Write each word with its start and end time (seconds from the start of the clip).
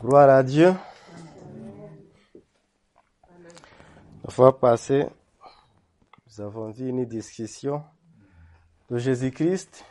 Gloire 0.00 0.30
à 0.30 0.44
Dieu. 0.44 0.72
La 4.22 4.30
fois 4.30 4.56
passée, 4.56 5.08
nous 6.24 6.40
avons 6.40 6.70
vu 6.70 6.90
une 6.90 7.04
discussion 7.04 7.82
de 8.88 8.96
Jésus-Christ 8.96 9.84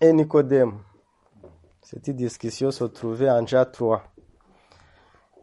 et 0.00 0.10
Nicodème. 0.10 0.78
Cette 1.82 2.08
discussion 2.08 2.70
se 2.70 2.84
trouvait 2.84 3.28
en 3.28 3.46
Jean 3.46 3.66
3. 3.66 4.02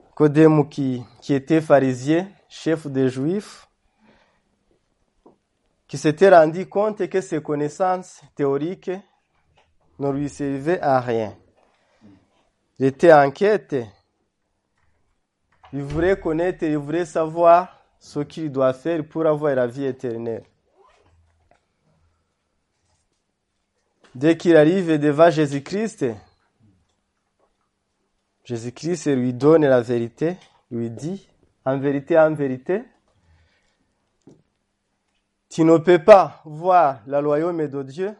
Nicodème 0.07 0.67
qui, 0.67 1.03
qui 1.21 1.35
était 1.35 1.61
pharisien, 1.61 2.29
chef 2.49 2.87
des 2.87 3.09
Juifs, 3.09 3.67
qui 5.87 5.99
s'était 5.99 6.35
rendu 6.35 6.67
compte 6.67 7.07
que 7.07 7.21
ses 7.21 7.43
connaissances 7.43 8.21
théoriques 8.33 8.89
ne 9.99 10.09
lui 10.09 10.29
servaient 10.29 10.81
à 10.81 10.99
rien. 10.99 11.37
Il 12.81 12.87
était 12.87 13.13
en 13.13 13.29
quête. 13.29 13.75
Il 15.71 15.83
voulait 15.83 16.19
connaître, 16.19 16.63
il 16.63 16.77
voulait 16.77 17.05
savoir 17.05 17.79
ce 17.99 18.21
qu'il 18.21 18.51
doit 18.51 18.73
faire 18.73 19.07
pour 19.07 19.23
avoir 19.27 19.53
la 19.53 19.67
vie 19.67 19.85
éternelle. 19.85 20.43
Dès 24.15 24.35
qu'il 24.35 24.57
arrive 24.57 24.97
devant 24.97 25.29
Jésus-Christ, 25.29 26.07
Jésus-Christ 28.45 29.15
lui 29.15 29.31
donne 29.31 29.67
la 29.67 29.81
vérité, 29.81 30.37
lui 30.71 30.89
dit, 30.89 31.29
en 31.63 31.77
vérité, 31.77 32.17
en 32.17 32.33
vérité, 32.33 32.81
tu 35.49 35.63
ne 35.63 35.77
peux 35.77 36.03
pas 36.03 36.41
voir 36.45 37.01
le 37.05 37.19
royaume 37.19 37.67
de 37.67 37.83
Dieu 37.83 38.15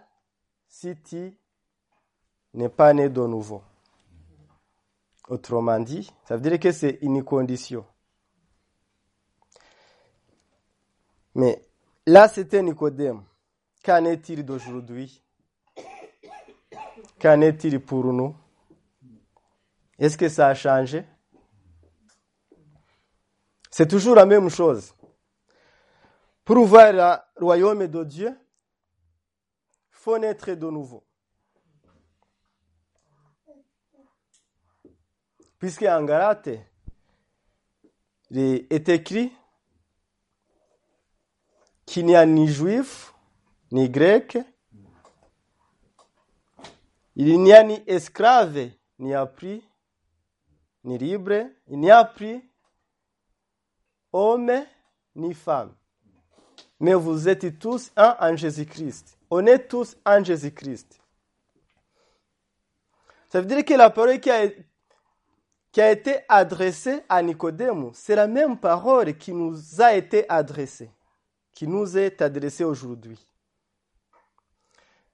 si 0.67 0.95
tu 1.01 1.35
n'es 2.53 2.69
pas 2.69 2.93
né 2.93 3.09
de 3.09 3.21
nouveau. 3.21 3.63
Autrement 5.31 5.79
dit, 5.79 6.11
ça 6.25 6.35
veut 6.35 6.41
dire 6.41 6.59
que 6.59 6.73
c'est 6.73 6.97
une 7.01 7.23
condition. 7.23 7.85
Mais 11.33 11.65
là, 12.05 12.27
c'était 12.27 12.61
Nicodème. 12.61 13.23
Qu'en 13.81 14.03
est-il 14.03 14.43
d'aujourd'hui? 14.43 15.23
Qu'en 17.17 17.39
est-il 17.39 17.79
pour 17.79 18.11
nous? 18.11 18.35
Est-ce 19.97 20.17
que 20.17 20.27
ça 20.27 20.47
a 20.47 20.53
changé? 20.53 21.05
C'est 23.69 23.87
toujours 23.87 24.15
la 24.15 24.25
même 24.25 24.49
chose. 24.49 24.93
Pour 26.43 26.65
voir 26.65 26.91
le 26.91 27.41
royaume 27.41 27.87
de 27.87 28.03
Dieu, 28.03 28.27
il 28.27 28.35
faut 29.91 30.17
naître 30.17 30.51
de 30.51 30.69
nouveau. 30.69 31.05
Puisque 35.61 35.83
en 35.83 36.03
Galate, 36.03 36.49
il 38.31 38.65
est 38.67 38.89
écrit 38.89 39.31
qu'il 41.85 42.07
n'y 42.07 42.15
a 42.15 42.25
ni 42.25 42.47
juif, 42.47 43.13
ni 43.71 43.87
grec, 43.87 44.39
il 47.15 47.39
n'y 47.39 47.53
a 47.53 47.61
ni 47.61 47.79
esclave, 47.85 48.71
ni 48.97 49.13
appris, 49.13 49.63
ni 50.83 50.97
libre, 50.97 51.45
il 51.67 51.79
n'y 51.79 51.91
a 51.91 52.05
pris 52.05 52.41
homme, 54.11 54.65
ni 55.15 55.35
femme. 55.35 55.75
Mais 56.79 56.95
vous 56.95 57.29
êtes 57.29 57.59
tous 57.59 57.91
un 57.95 58.17
en 58.19 58.35
Jésus-Christ. 58.35 59.15
On 59.29 59.45
est 59.45 59.67
tous 59.67 59.95
en 60.07 60.23
Jésus-Christ. 60.23 60.99
Ça 63.29 63.41
veut 63.41 63.45
dire 63.45 63.63
que 63.63 63.75
la 63.75 63.91
parole 63.91 64.19
qui 64.19 64.31
a, 64.31 64.47
qui 65.71 65.81
a 65.81 65.91
été 65.91 66.17
adressée 66.27 67.01
à 67.07 67.21
Nicodème, 67.21 67.91
c'est 67.93 68.15
la 68.15 68.27
même 68.27 68.57
parole 68.57 69.15
qui 69.17 69.33
nous 69.33 69.81
a 69.81 69.93
été 69.93 70.29
adressée, 70.29 70.89
qui 71.53 71.65
nous 71.67 71.97
est 71.97 72.21
adressée 72.21 72.65
aujourd'hui. 72.65 73.17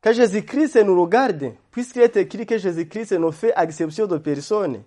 Quand 0.01 0.13
Jésus-Christ 0.13 0.77
nous 0.77 0.99
regarde, 0.99 1.53
puisqu'il 1.69 2.01
est 2.01 2.17
écrit 2.17 2.45
que 2.45 2.57
Jésus-Christ 2.57 3.13
nous 3.13 3.31
fait 3.31 3.53
exception 3.55 4.07
de 4.07 4.17
personne, 4.17 4.83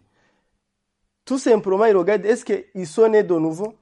tout 1.25 1.38
simplement 1.38 1.84
il 1.84 1.97
regarde, 1.97 2.26
est-ce 2.26 2.44
qu'ils 2.44 2.86
sont 2.86 3.09
nés 3.09 3.22
de 3.22 3.34
nouveau? 3.34 3.75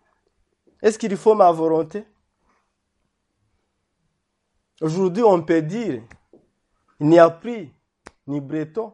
Est-ce 0.82 0.98
qu'il 0.98 1.16
faut 1.16 1.34
ma 1.34 1.50
volonté? 1.50 2.04
Aujourd'hui, 4.81 5.22
on 5.22 5.43
peut 5.43 5.62
dire, 5.62 6.03
il 7.00 7.06
n'y 7.09 7.19
a 7.19 7.31
plus 7.31 7.71
ni 8.27 8.41
breton, 8.41 8.93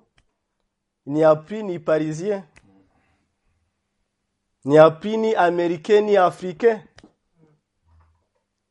il 1.06 1.14
n'y 1.14 1.24
a 1.24 1.34
plus 1.34 1.62
ni 1.62 1.78
parisien, 1.78 2.46
il 4.64 4.70
n'y 4.70 4.78
a 4.78 4.90
plus 4.90 5.16
ni 5.16 5.34
américain 5.34 6.00
ni 6.00 6.16
africain. 6.16 6.82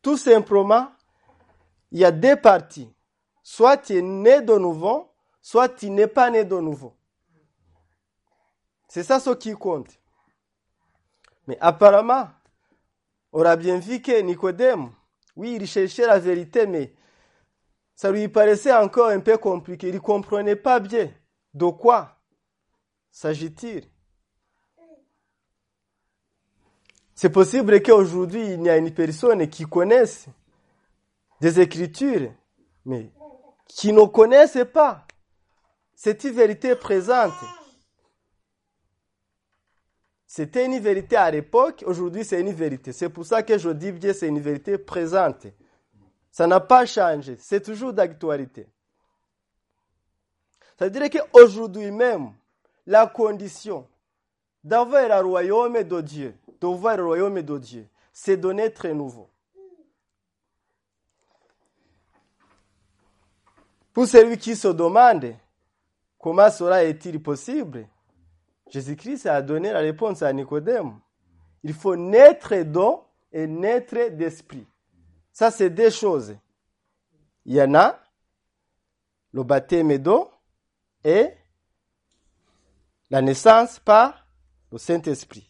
Tout 0.01 0.17
simplement, 0.17 0.91
il 1.91 1.99
y 1.99 2.05
a 2.05 2.11
deux 2.11 2.35
parties. 2.35 2.91
Soit 3.43 3.77
tu 3.77 3.97
es 3.97 4.01
né 4.01 4.41
de 4.41 4.57
nouveau, 4.57 5.11
soit 5.41 5.69
tu 5.69 5.89
n'es 5.89 6.07
pas 6.07 6.29
né 6.29 6.43
de 6.43 6.57
nouveau. 6.57 6.95
C'est 8.87 9.03
ça 9.03 9.19
ce 9.19 9.31
qui 9.31 9.53
compte. 9.53 9.99
Mais 11.47 11.57
apparemment, 11.59 12.29
on 13.31 13.43
a 13.43 13.55
bien 13.55 13.77
vu 13.77 14.01
que 14.01 14.19
Nicodème, 14.21 14.91
oui, 15.35 15.57
il 15.59 15.67
cherchait 15.67 16.07
la 16.07 16.19
vérité, 16.19 16.65
mais 16.67 16.93
ça 17.95 18.11
lui 18.11 18.27
paraissait 18.27 18.73
encore 18.73 19.09
un 19.09 19.19
peu 19.19 19.37
compliqué. 19.37 19.89
Il 19.89 19.95
ne 19.95 19.99
comprenait 19.99 20.55
pas 20.55 20.79
bien 20.79 21.11
de 21.53 21.65
quoi 21.67 22.17
s'agit-il. 23.11 23.92
C'est 27.23 27.29
possible 27.29 27.81
qu'aujourd'hui, 27.81 28.51
il 28.51 28.63
y 28.63 28.69
a 28.69 28.75
une 28.75 28.93
personne 28.93 29.47
qui 29.47 29.63
connaisse 29.63 30.25
des 31.39 31.57
écritures, 31.61 32.33
mais 32.83 33.13
qui 33.65 33.93
ne 33.93 34.05
connaisse 34.07 34.57
pas 34.73 35.07
cette 35.95 36.25
vérité 36.25 36.75
présente. 36.75 37.31
C'était 40.27 40.65
une 40.65 40.77
vérité 40.79 41.15
à 41.15 41.31
l'époque, 41.31 41.85
aujourd'hui 41.87 42.25
c'est 42.25 42.41
une 42.41 42.51
vérité. 42.51 42.91
C'est 42.91 43.07
pour 43.07 43.25
ça 43.25 43.41
que 43.41 43.57
je 43.57 43.69
dis 43.69 43.93
bien 43.93 44.11
c'est 44.11 44.27
une 44.27 44.41
vérité 44.41 44.77
présente. 44.77 45.47
Ça 46.29 46.45
n'a 46.45 46.59
pas 46.59 46.85
changé, 46.85 47.37
c'est 47.39 47.61
toujours 47.61 47.93
d'actualité. 47.93 48.67
Ça 50.77 50.89
veut 50.89 50.91
dire 50.91 51.09
qu'aujourd'hui 51.09 51.89
même, 51.89 52.33
la 52.85 53.07
condition 53.07 53.87
d'avoir 54.63 55.07
le 55.07 55.27
royaume 55.27 55.83
de 55.83 56.01
Dieu, 56.01 56.37
de 56.59 56.67
voir 56.67 56.97
le 56.97 57.05
royaume 57.05 57.41
de 57.41 57.57
Dieu, 57.57 57.87
c'est 58.11 58.37
de 58.37 58.51
naître 58.51 58.87
nouveau. 58.89 59.29
Pour 63.91 64.07
celui 64.07 64.37
qui 64.37 64.55
se 64.55 64.69
demande 64.69 65.35
comment 66.17 66.49
cela 66.49 66.83
est-il 66.83 67.21
possible, 67.21 67.87
Jésus-Christ 68.69 69.27
a 69.27 69.41
donné 69.41 69.71
la 69.71 69.79
réponse 69.79 70.23
à 70.23 70.33
Nicodème. 70.33 70.99
Il 71.63 71.73
faut 71.73 71.95
naître 71.95 72.55
d'eau 72.63 73.05
et 73.31 73.45
naître 73.45 74.09
d'esprit. 74.09 74.65
Ça, 75.31 75.51
c'est 75.51 75.69
deux 75.69 75.91
choses. 75.91 76.35
Il 77.45 77.53
y 77.53 77.61
en 77.61 77.75
a 77.75 77.99
le 79.31 79.43
baptême 79.43 79.97
d'eau 79.97 80.31
et 81.03 81.29
la 83.09 83.21
naissance 83.21 83.79
par 83.79 84.22
le 84.73 84.79
Saint-Esprit. 84.79 85.47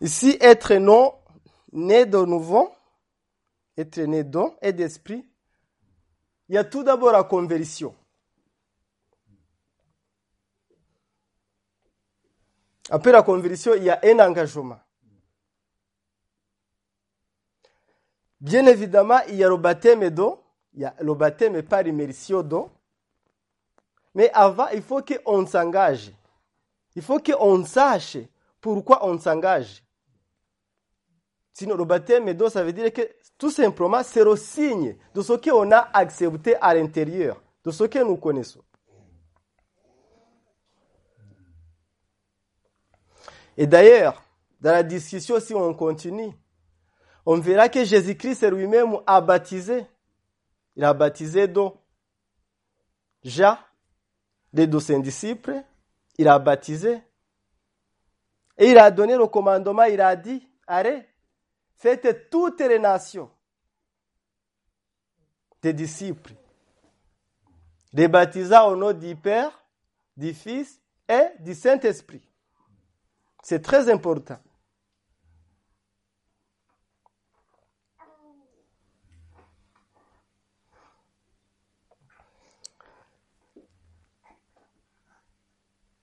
Ici, 0.00 0.36
être 0.40 0.74
non, 0.74 1.14
né 1.72 2.06
de 2.06 2.18
nouveau, 2.18 2.74
être 3.76 4.00
né 4.00 4.24
d'eau 4.24 4.56
et 4.60 4.72
d'esprit, 4.72 5.24
il 6.48 6.56
y 6.56 6.58
a 6.58 6.64
tout 6.64 6.82
d'abord 6.82 7.12
la 7.12 7.22
conversion. 7.22 7.94
Après 12.90 13.12
la 13.12 13.22
conversion, 13.22 13.74
il 13.74 13.84
y 13.84 13.90
a 13.90 14.00
un 14.02 14.18
engagement. 14.18 14.80
Bien 18.40 18.66
évidemment, 18.66 19.20
il 19.28 19.36
y 19.36 19.44
a 19.44 19.48
le 19.48 19.56
baptême 19.56 20.10
d'eau, 20.10 20.42
il 20.74 20.80
y 20.80 20.84
a 20.84 20.96
le 20.98 21.14
baptême 21.14 21.62
par 21.62 21.86
immersion 21.86 22.42
d'eau. 22.42 22.72
Mais 24.14 24.30
avant, 24.32 24.68
il 24.68 24.82
faut 24.82 25.02
qu'on 25.02 25.46
s'engage. 25.46 26.12
Il 26.96 27.02
faut 27.02 27.20
qu'on 27.20 27.64
sache 27.64 28.18
pourquoi 28.60 29.06
on 29.06 29.18
s'engage. 29.18 29.84
Sinon, 31.52 31.76
le 31.76 31.84
baptême 31.84 32.32
d'eau, 32.32 32.48
ça 32.48 32.64
veut 32.64 32.72
dire 32.72 32.92
que 32.92 33.02
tout 33.38 33.50
simplement, 33.50 34.02
c'est 34.02 34.24
le 34.24 34.36
signe 34.36 34.96
de 35.14 35.22
ce 35.22 35.32
qu'on 35.34 35.70
a 35.72 35.88
accepté 35.92 36.56
à 36.56 36.74
l'intérieur, 36.74 37.40
de 37.64 37.70
ce 37.70 37.84
que 37.84 37.98
nous 37.98 38.16
connaissons. 38.16 38.62
Et 43.56 43.66
d'ailleurs, 43.66 44.22
dans 44.60 44.72
la 44.72 44.82
discussion, 44.82 45.38
si 45.40 45.54
on 45.54 45.74
continue, 45.74 46.32
on 47.26 47.38
verra 47.38 47.68
que 47.68 47.84
Jésus-Christ 47.84 48.50
lui-même 48.50 48.96
a 49.06 49.20
baptisé. 49.20 49.86
Il 50.76 50.84
a 50.84 50.94
baptisé 50.94 51.46
d'eau. 51.46 51.76
Jean 53.22 53.58
les 54.52 54.66
douze 54.66 54.90
disciples, 54.90 55.62
il 56.18 56.28
a 56.28 56.38
baptisé. 56.38 57.02
Et 58.58 58.70
il 58.70 58.78
a 58.78 58.90
donné 58.90 59.16
le 59.16 59.26
commandement, 59.26 59.84
il 59.84 60.00
a 60.00 60.14
dit, 60.16 60.46
allez, 60.66 61.02
faites 61.76 62.30
toutes 62.30 62.60
les 62.60 62.78
nations 62.78 63.30
des 65.62 65.72
disciples, 65.72 66.34
les 67.92 68.08
baptisant 68.08 68.68
au 68.68 68.76
nom 68.76 68.92
du 68.92 69.16
Père, 69.16 69.64
du 70.16 70.34
Fils 70.34 70.80
et 71.08 71.28
du 71.40 71.54
Saint-Esprit. 71.54 72.22
C'est 73.42 73.62
très 73.62 73.90
important. 73.90 74.38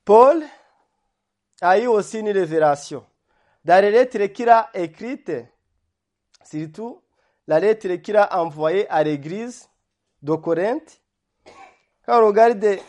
Paul 0.07 0.41
a 1.59 1.77
eu 1.77 1.87
aussi 1.87 2.19
une 2.19 2.29
révélation. 2.29 3.05
Dans 3.65 3.83
les 3.83 3.91
lettres 3.91 4.23
qu'il 4.27 4.47
a 4.47 4.69
écrites, 4.73 5.33
surtout 6.45 7.01
la 7.45 7.59
lettre 7.59 7.93
qu'il 7.95 8.15
a 8.15 8.41
envoyée 8.41 8.89
à 8.89 9.03
l'église 9.03 9.69
de 10.21 10.33
Corinthe, 10.35 11.01
quand 12.05 12.23
on 12.23 12.27
regarde 12.27 12.79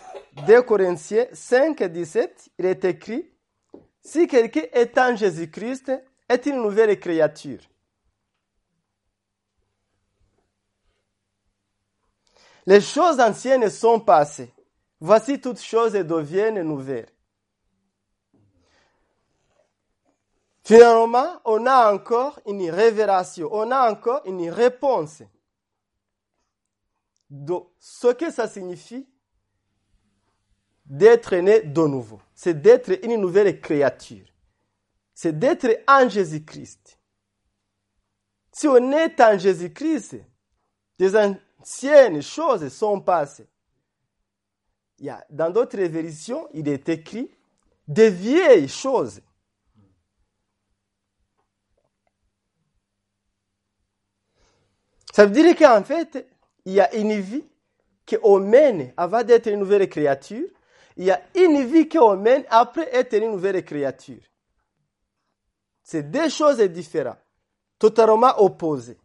2 0.46 0.62
Corinthiens 0.62 1.26
5, 1.32 1.82
17, 1.82 2.50
il 2.56 2.66
est 2.66 2.84
écrit 2.84 3.28
Si 4.00 4.28
quelqu'un 4.28 4.66
est 4.72 4.96
en 4.96 5.16
Jésus-Christ, 5.16 5.90
est 6.28 6.46
une 6.46 6.62
nouvelle 6.62 7.00
créature. 7.00 7.62
Les 12.64 12.80
choses 12.80 13.18
anciennes 13.18 13.68
sont 13.70 13.98
passées. 13.98 14.52
Voici 15.00 15.40
toutes 15.40 15.60
choses 15.60 15.92
deviennent 15.92 16.62
nouvelles. 16.62 17.12
Finalement, 20.64 21.40
on 21.44 21.64
a 21.66 21.92
encore 21.92 22.40
une 22.46 22.70
révélation, 22.70 23.48
on 23.52 23.70
a 23.70 23.90
encore 23.90 24.20
une 24.26 24.50
réponse 24.50 25.22
de 27.30 27.54
ce 27.78 28.08
que 28.08 28.30
ça 28.30 28.48
signifie 28.48 29.08
d'être 30.84 31.36
né 31.36 31.62
de 31.62 31.80
nouveau. 31.82 32.20
C'est 32.34 32.60
d'être 32.60 33.02
une 33.04 33.20
nouvelle 33.20 33.60
créature. 33.60 34.26
C'est 35.14 35.38
d'être 35.38 35.68
en 35.86 36.08
Jésus-Christ. 36.08 36.98
Si 38.52 38.66
on 38.66 38.92
est 38.92 39.20
en 39.20 39.38
Jésus-Christ, 39.38 40.16
des 40.98 41.16
anciennes 41.16 42.22
choses 42.22 42.68
sont 42.68 43.00
passées. 43.00 43.48
Dans 45.30 45.50
d'autres 45.50 45.80
versions, 45.82 46.48
il 46.54 46.68
est 46.68 46.88
écrit 46.88 47.30
des 47.86 48.10
vieilles 48.10 48.68
choses. 48.68 49.20
Ça 55.12 55.26
veut 55.26 55.32
dire 55.32 55.56
qu'en 55.56 55.82
fait, 55.82 56.28
il 56.64 56.74
y 56.74 56.80
a 56.80 56.94
une 56.94 57.18
vie 57.20 57.44
qu'on 58.08 58.40
mène 58.40 58.92
avant 58.96 59.22
d'être 59.22 59.48
une 59.48 59.60
nouvelle 59.60 59.88
créature. 59.88 60.48
Il 60.96 61.04
y 61.04 61.10
a 61.10 61.20
une 61.34 61.64
vie 61.64 61.88
qu'on 61.88 62.16
mène 62.16 62.44
après 62.50 62.88
être 62.94 63.14
une 63.14 63.32
nouvelle 63.32 63.64
créature. 63.64 64.22
C'est 65.82 66.10
deux 66.10 66.28
choses 66.28 66.60
différentes, 66.60 67.18
totalement 67.78 68.40
opposées. 68.42 68.98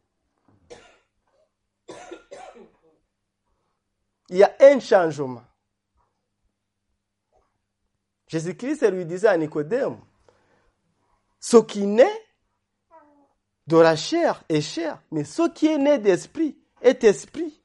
Il 4.29 4.37
y 4.37 4.43
a 4.43 4.55
un 4.59 4.79
changement. 4.79 5.43
Jésus-Christ 8.33 8.89
lui 8.89 9.05
disait 9.05 9.27
à 9.27 9.37
Nicodème, 9.37 9.99
ce 11.39 11.57
qui 11.57 11.85
naît 11.85 12.25
de 13.67 13.77
la 13.77 13.95
chair 13.95 14.43
est 14.49 14.59
chair, 14.59 14.99
mais 15.11 15.23
ce 15.23 15.47
qui 15.51 15.67
est 15.67 15.77
né 15.77 15.99
d'esprit 15.99 16.57
est 16.81 17.03
esprit. 17.03 17.61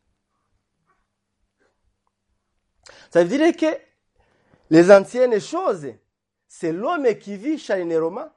Ça 3.11 3.25
veut 3.25 3.39
dire 3.39 3.57
que 3.57 3.81
les 4.69 4.91
anciennes 4.91 5.41
choses, 5.41 5.87
c'est 6.47 6.73
l'homme 6.73 7.15
qui 7.15 7.39
vit 7.39 7.59
charnellement. 7.59 8.29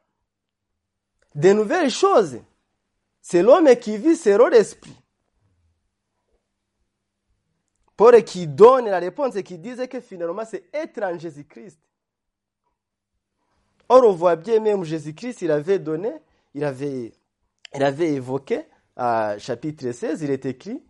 Des 1.36 1.54
nouvelles 1.54 1.92
choses, 1.92 2.40
c'est 3.22 3.44
l'homme 3.44 3.76
qui 3.76 3.98
vit 3.98 4.16
selon 4.16 4.48
l'esprit. 4.48 4.96
Paul 7.98 8.24
qui 8.24 8.48
donne 8.48 8.86
la 8.86 9.00
réponse 9.00 9.36
et 9.36 9.44
qui 9.44 9.58
disait 9.58 9.90
que 9.90 10.00
finalement 10.00 10.46
c'est 10.46 10.74
être 10.74 11.04
en 11.04 11.20
Jésus-Christ. 11.20 11.78
Or, 13.94 14.06
on 14.06 14.14
voit 14.14 14.38
bien 14.38 14.62
même 14.62 14.86
Jésus-Christ, 14.86 15.42
il 15.42 15.52
avait 15.52 15.78
donné, 15.78 16.14
il 16.54 16.64
avait, 16.64 17.12
il 17.76 17.84
avait 17.84 18.14
évoqué, 18.14 18.62
à 18.96 19.38
chapitre 19.38 19.92
16, 19.92 20.22
il 20.22 20.32
est 20.32 20.46
écrit, 20.46 20.82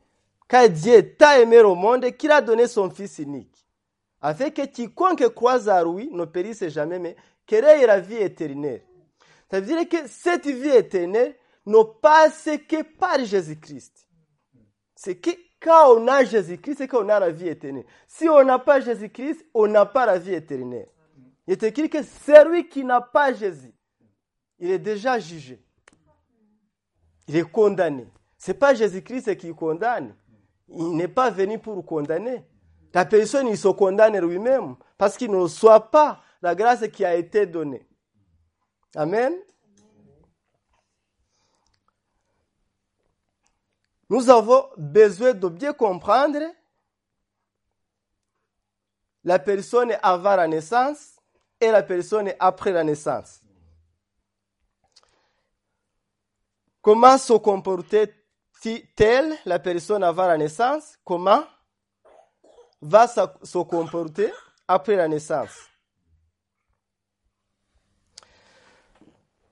car 0.48 0.70
Dieu 0.70 1.16
t'a 1.16 1.40
aimé 1.42 1.62
au 1.62 1.74
monde 1.74 2.12
qu'il 2.12 2.30
a 2.30 2.42
donné 2.42 2.68
son 2.68 2.92
Fils 2.92 3.18
unique, 3.18 3.66
afin 4.22 4.52
que 4.52 4.68
quiconque 4.68 5.28
croise 5.30 5.68
à 5.68 5.84
lui 5.84 6.12
ne 6.12 6.26
périsse 6.26 6.68
jamais, 6.68 7.00
mais 7.00 7.16
qu'il 7.48 7.66
ait 7.66 7.88
la 7.88 8.00
vie 8.00 8.18
éternelle. 8.18 8.84
Ça 9.50 9.60
veut 9.60 9.66
dire 9.66 9.90
que 9.90 10.08
cette 10.08 10.46
vie 10.46 10.70
éternelle 10.70 11.36
ne 11.66 11.82
passe 12.04 12.50
que 12.70 12.84
par 12.84 13.26
Jésus-Christ. 13.26 14.06
C'est 14.96 15.16
que 15.16 15.32
quand 15.60 15.96
on 15.96 16.08
a 16.08 16.24
Jésus-Christ, 16.24 16.76
c'est 16.78 16.88
qu'on 16.88 17.10
a 17.10 17.20
la 17.20 17.32
vie 17.32 17.48
éternelle. 17.48 17.86
Si 18.08 18.30
on 18.30 18.44
n'a 18.44 18.60
pas 18.60 18.80
Jésus-Christ, 18.80 19.44
on 19.56 19.66
n'a 19.66 19.88
pas 19.88 20.06
la 20.06 20.20
vie 20.20 20.36
éternelle. 20.36 20.91
Il 21.52 21.56
est 21.56 21.64
écrit 21.64 21.90
que 21.90 22.02
celui 22.02 22.70
qui 22.70 22.86
n'a 22.86 23.02
pas 23.02 23.34
Jésus, 23.34 23.74
il 24.58 24.72
est 24.72 24.80
déjà 24.80 25.20
jugé. 25.20 25.62
Il 27.28 27.36
est 27.36 27.52
condamné. 27.52 28.08
Ce 28.38 28.52
n'est 28.52 28.58
pas 28.58 28.74
Jésus-Christ 28.74 29.36
qui 29.36 29.54
condamne. 29.54 30.16
Il 30.70 30.96
n'est 30.96 31.10
pas 31.10 31.30
venu 31.30 31.60
pour 31.60 31.86
condamner. 31.86 32.46
La 32.94 33.04
personne, 33.04 33.50
il 33.50 33.58
se 33.58 33.68
condamne 33.68 34.18
lui-même 34.26 34.78
parce 34.98 35.18
qu'il 35.18 35.30
ne 35.30 35.36
reçoit 35.36 35.92
pas 35.92 36.24
la 36.42 36.56
grâce 36.56 36.88
qui 36.88 37.04
a 37.04 37.16
été 37.16 37.46
donnée. 37.46 37.86
Amen. 38.96 39.34
Nous 44.10 44.30
avons 44.30 44.70
besoin 44.78 45.34
de 45.34 45.50
bien 45.50 45.74
comprendre 45.74 46.40
la 49.26 49.38
personne 49.38 49.98
avant 50.02 50.38
la 50.38 50.48
naissance 50.48 51.18
et 51.62 51.72
la 51.72 51.84
personne 51.84 52.34
après 52.40 52.72
la 52.72 52.84
naissance. 52.84 53.42
Comment 56.82 57.20
se 57.20 57.34
comportait-elle 57.34 59.38
la 59.46 59.60
personne 59.60 60.04
avant 60.04 60.26
la 60.26 60.38
naissance? 60.38 60.98
Comment 61.06 61.44
va 62.82 63.08
se 63.08 63.60
comporter 63.60 64.34
après 64.68 64.96
la 64.96 65.08
naissance? 65.08 65.52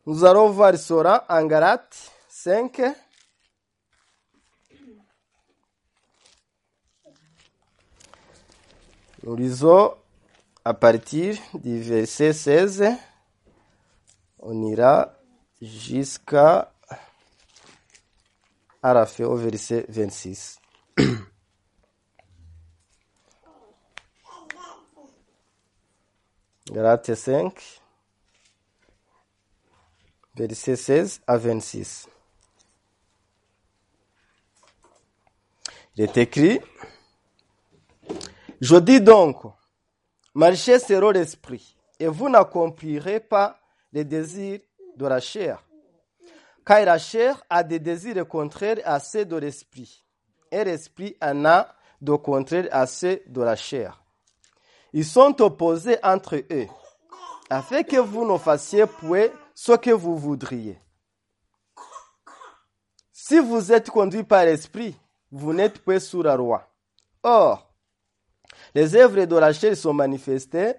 Nous 0.08 0.26
allons 0.26 0.50
voir 0.50 0.76
cela 0.76 1.24
en 1.30 1.46
Galates 1.46 2.12
5. 2.30 2.82
Nous 9.22 9.36
lisons 9.36 9.94
à 10.66 10.74
partir 10.74 11.38
du 11.54 11.82
verset 11.82 12.34
16. 12.34 12.86
On 14.40 14.64
ira 14.64 15.14
jusqu'à 15.62 16.74
à 18.82 18.94
la 18.94 19.06
fin 19.06 19.26
au 19.26 19.36
verset 19.36 19.86
26. 19.90 20.60
Galates 26.72 27.16
5, 27.16 27.82
verset 30.36 30.76
16 30.76 31.22
à 31.28 31.38
26. 31.38 32.08
Il 35.96 36.04
est 36.04 36.16
écrit, 36.18 36.62
je 38.62 38.78
dis 38.78 39.02
donc, 39.02 39.44
marchez 40.34 40.80
selon 40.80 41.12
l'esprit, 41.12 41.76
et 42.00 42.08
vous 42.08 42.30
n'accomplirez 42.30 43.20
pas 43.20 43.60
les 43.92 44.06
désirs 44.06 44.60
de 44.96 45.08
la 45.08 45.20
chair. 45.20 45.64
Car 46.66 46.86
la 46.86 46.98
chair 46.98 47.44
a 47.50 47.64
des 47.64 47.80
désirs 47.80 48.28
contraires 48.28 48.80
à 48.86 49.00
ceux 49.00 49.26
de 49.26 49.36
l'esprit, 49.36 50.06
et 50.52 50.64
l'esprit 50.64 51.16
en 51.22 51.46
a 51.46 51.68
de 52.02 52.14
contraires 52.14 52.68
à 52.72 52.86
ceux 52.86 53.22
de 53.28 53.42
la 53.42 53.56
chair. 53.56 54.04
Ils 54.94 55.06
sont 55.06 55.42
opposés 55.42 55.98
entre 56.04 56.36
eux, 56.52 56.68
afin 57.50 57.84
que 57.84 57.98
vous 57.98 58.26
ne 58.26 58.38
fassiez 58.38 58.86
point 58.86 59.28
ce 59.54 59.74
que 59.74 59.92
vous 59.92 60.18
voudriez. 60.18 60.80
Si 63.12 63.40
vous 63.40 63.72
êtes 63.72 63.90
conduit 63.92 64.24
par 64.24 64.46
l'esprit, 64.46 64.96
vous 65.32 65.54
n'êtes 65.54 65.80
pas 65.80 66.00
sous 66.00 66.24
la 66.24 66.36
loi. 66.36 66.68
Or, 67.22 67.69
Les 68.76 68.96
œuvres 68.96 69.26
de 69.26 69.36
la 69.36 69.54
chair 69.54 69.76
sont 69.76 69.94
manifestées. 69.94 70.74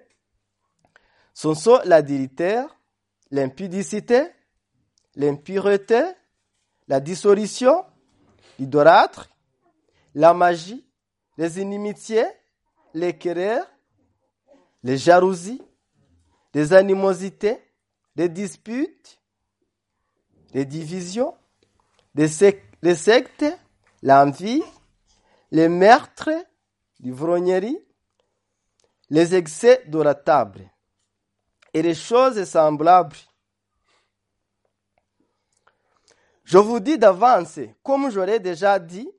Ce 1.33 1.53
sont 1.53 1.79
l'adultère, 1.85 2.67
l'impudicité, 3.31 4.23
l'impureté, 5.15 6.03
la 6.87 6.99
dissolution, 6.99 7.85
l'idolâtre, 8.59 9.29
la 10.13 10.33
magie, 10.33 10.85
les 11.37 11.59
inimitiés, 11.59 12.25
les 12.93 13.17
querelles, 13.17 13.65
les 14.83 14.97
jalousies, 14.97 15.61
les 16.53 16.73
animosités, 16.73 17.59
les 18.15 18.29
disputes, 18.29 19.19
les 20.53 20.65
divisions, 20.65 21.33
les 22.13 22.27
sectes, 22.27 23.45
l'envie, 24.03 24.63
les 25.51 25.69
meurtres, 25.69 26.29
l'ivrognerie, 27.01 27.77
les 29.09 29.35
excès 29.35 29.83
de 29.87 29.99
la 29.99 30.15
table 30.15 30.69
et 31.73 31.81
les 31.81 31.95
choses 31.95 32.43
semblables. 32.45 33.17
Je 36.43 36.57
vous 36.57 36.79
dis 36.79 36.97
d'avance, 36.97 37.59
comme 37.83 38.09
j'aurais 38.09 38.39
déjà 38.39 38.79
dit, 38.79 39.09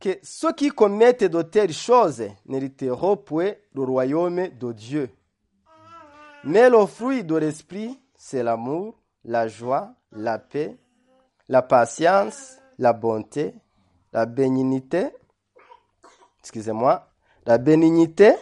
que 0.00 0.18
ceux 0.22 0.52
qui 0.52 0.70
commettent 0.70 1.24
de 1.24 1.42
telles 1.42 1.72
choses 1.72 2.24
n'hériteront 2.46 3.16
point 3.16 3.52
le 3.74 3.82
royaume 3.82 4.48
de 4.48 4.72
Dieu. 4.72 5.10
Mais 6.42 6.70
le 6.70 6.86
fruit 6.86 7.22
de 7.22 7.34
l'esprit, 7.36 8.00
c'est 8.16 8.42
l'amour, 8.42 8.98
la 9.24 9.46
joie, 9.46 9.94
la 10.10 10.38
paix, 10.38 10.78
la 11.48 11.60
patience, 11.60 12.56
la 12.78 12.94
bonté, 12.94 13.54
la 14.12 14.24
bénignité, 14.24 15.10
excusez-moi, 16.40 17.08
la 17.46 17.58
bénignité, 17.58 18.34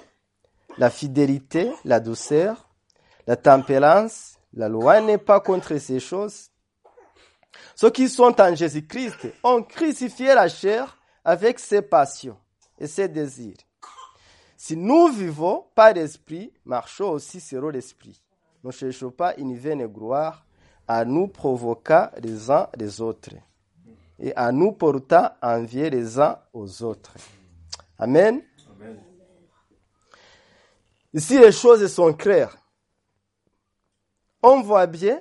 la 0.78 0.90
fidélité, 0.90 1.72
la 1.84 2.00
douceur, 2.00 2.68
la 3.26 3.36
tempérance. 3.36 4.38
La 4.54 4.68
loi 4.68 5.00
n'est 5.00 5.18
pas 5.18 5.40
contre 5.40 5.76
ces 5.76 6.00
choses. 6.00 6.50
Ceux 7.74 7.90
qui 7.90 8.08
sont 8.08 8.40
en 8.40 8.54
Jésus-Christ 8.54 9.28
ont 9.44 9.62
crucifié 9.62 10.34
la 10.34 10.48
chair 10.48 10.96
avec 11.24 11.58
ses 11.58 11.82
passions 11.82 12.38
et 12.78 12.86
ses 12.86 13.08
désirs. 13.08 13.56
Si 14.56 14.76
nous 14.76 15.08
vivons 15.08 15.66
par 15.74 15.92
l'esprit, 15.92 16.52
marchons 16.64 17.10
aussi 17.10 17.40
sur 17.40 17.70
l'esprit. 17.70 18.20
Ne 18.64 18.70
cherchons 18.70 19.10
pas 19.10 19.34
une 19.36 19.54
vaine 19.54 19.86
gloire 19.86 20.44
à 20.88 21.04
nous 21.04 21.28
provoquer 21.28 22.06
les 22.22 22.50
uns 22.50 22.68
les 22.76 23.00
autres 23.00 23.34
et 24.18 24.34
à 24.34 24.50
nous 24.50 24.72
portant 24.72 25.30
envier 25.42 25.90
les 25.90 26.18
uns 26.18 26.38
aux 26.52 26.82
autres. 26.82 27.14
Amen? 27.98 28.42
Ici, 31.12 31.38
les 31.38 31.52
choses 31.52 31.92
sont 31.92 32.12
claires. 32.12 32.56
On 34.42 34.60
voit 34.62 34.86
bien, 34.86 35.20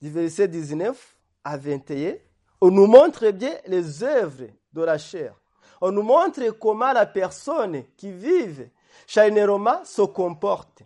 du 0.00 0.10
verset 0.10 0.48
19 0.48 1.16
à 1.44 1.56
21, 1.56 2.14
on 2.60 2.70
nous 2.70 2.86
montre 2.86 3.30
bien 3.30 3.54
les 3.66 4.02
œuvres 4.02 4.48
de 4.72 4.82
la 4.82 4.98
chair. 4.98 5.34
On 5.80 5.92
nous 5.92 6.02
montre 6.02 6.48
comment 6.50 6.92
la 6.92 7.06
personne 7.06 7.84
qui 7.96 8.10
vive 8.10 8.68
charnellement 9.06 9.84
se 9.84 10.02
comporte. 10.02 10.82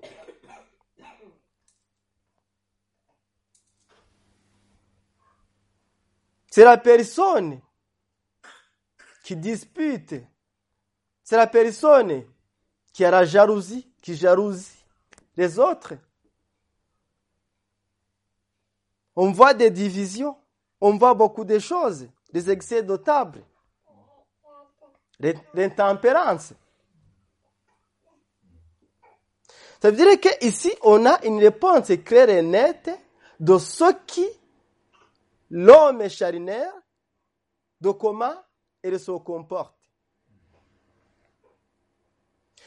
C'est 6.50 6.64
la 6.64 6.78
personne 6.78 7.61
qui 9.26 9.35
dispute. 9.35 10.14
C'est 11.25 11.37
la 11.37 11.49
personne 11.49 12.25
qui 12.92 13.04
a 13.04 13.11
la 13.11 13.25
jalousie, 13.25 13.90
qui 14.00 14.14
jalousie 14.14 14.85
les 15.37 15.59
autres. 15.59 15.95
On 19.16 19.33
voit 19.33 19.52
des 19.52 19.73
divisions, 19.73 20.38
on 20.80 20.97
voit 20.97 21.14
beaucoup 21.14 21.45
de 21.45 21.59
choses, 21.59 22.09
des 22.33 22.49
excès 22.49 22.85
de 22.85 22.97
table, 22.97 23.42
l'intempérance. 25.54 26.52
Ça 29.83 29.90
veut 29.90 29.97
dire 29.97 30.21
qu'ici, 30.21 30.73
on 30.83 31.04
a 31.04 31.21
une 31.25 31.40
réponse 31.40 31.90
claire 32.04 32.30
et 32.30 32.42
nette 32.42 32.90
de 33.40 33.59
ce 33.59 33.92
qui 34.06 34.28
l'homme 35.50 36.09
charinaire, 36.09 36.73
de 37.80 37.90
comment 37.90 38.46
il 38.87 38.99
se 38.99 39.11
comporte. 39.12 39.75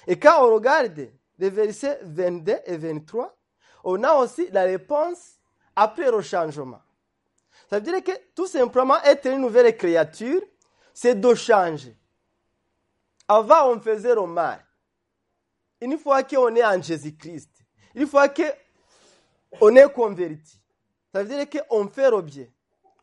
Et 0.08 0.18
quand 0.18 0.46
on 0.46 0.54
regarde 0.56 1.10
les 1.38 1.50
versets 1.50 2.00
22 2.04 2.56
et 2.66 2.78
23, 2.78 3.36
on 3.84 4.04
a 4.04 4.14
aussi 4.16 4.50
la 4.52 4.64
réponse 4.64 5.40
après 5.76 6.12
le 6.12 6.22
changement. 6.22 6.82
Ça 7.70 7.80
veut 7.80 7.92
dire 7.92 8.04
que 8.04 8.12
tout 8.34 8.48
simplement 8.48 9.02
être 9.04 9.28
une 9.28 9.42
nouvelle 9.42 9.76
créature, 9.78 10.42
c'est 10.94 11.20
de 11.20 11.34
changer. 11.36 11.96
Avant, 13.28 13.72
on 13.72 13.80
faisait 13.80 14.16
le 14.16 14.26
mal. 14.26 14.66
Une 15.80 15.98
fois 15.98 16.24
qu'on 16.24 16.56
est 16.56 16.66
en 16.66 16.82
Jésus-Christ, 16.82 17.52
une 17.96 18.08
fois 18.08 18.28
qu'on 18.28 19.76
est 19.76 19.94
converti, 19.94 20.60
ça 21.14 21.24
veut 21.24 21.46
dire 21.46 21.64
qu'on 21.68 21.88
fait 21.88 22.10
le 22.10 22.22
bien. 22.22 22.48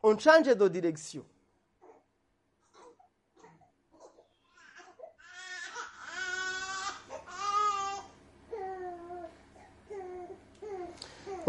On 0.03 0.17
change 0.17 0.43
de 0.47 0.67
direction. 0.67 1.25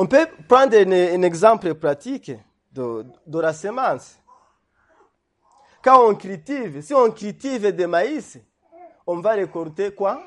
On 0.00 0.06
peut 0.06 0.28
prendre 0.46 0.76
un, 0.76 1.22
exemple 1.22 1.74
pratique 1.74 2.30
de, 2.70 3.04
de, 3.26 3.38
la 3.40 3.52
semence. 3.52 4.16
Quand 5.82 6.08
on 6.08 6.14
cultive, 6.14 6.82
si 6.82 6.94
on 6.94 7.10
cultive 7.10 7.72
des 7.72 7.88
maïs, 7.88 8.38
on 9.04 9.20
va 9.20 9.32
récolter 9.32 9.92
quoi? 9.92 10.22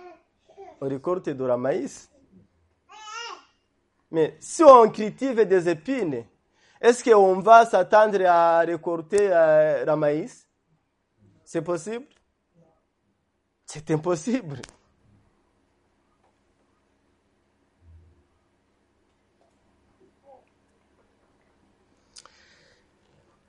On 0.82 0.90
récolte 0.90 1.30
de 1.30 1.46
la 1.46 1.56
maïs. 1.56 2.12
Mais 4.12 4.36
si 4.42 4.62
on 4.62 4.90
cultive 4.90 5.46
des 5.46 5.70
épines, 5.70 6.26
est-ce 6.82 7.02
qu'on 7.02 7.40
va 7.40 7.66
s'attendre 7.66 8.26
à 8.26 8.60
récolter 8.60 9.30
euh, 9.32 9.86
la 9.86 9.96
maïs? 9.96 10.50
C'est 11.46 11.62
possible? 11.62 12.08
C'est 13.66 13.90
impossible. 13.90 14.62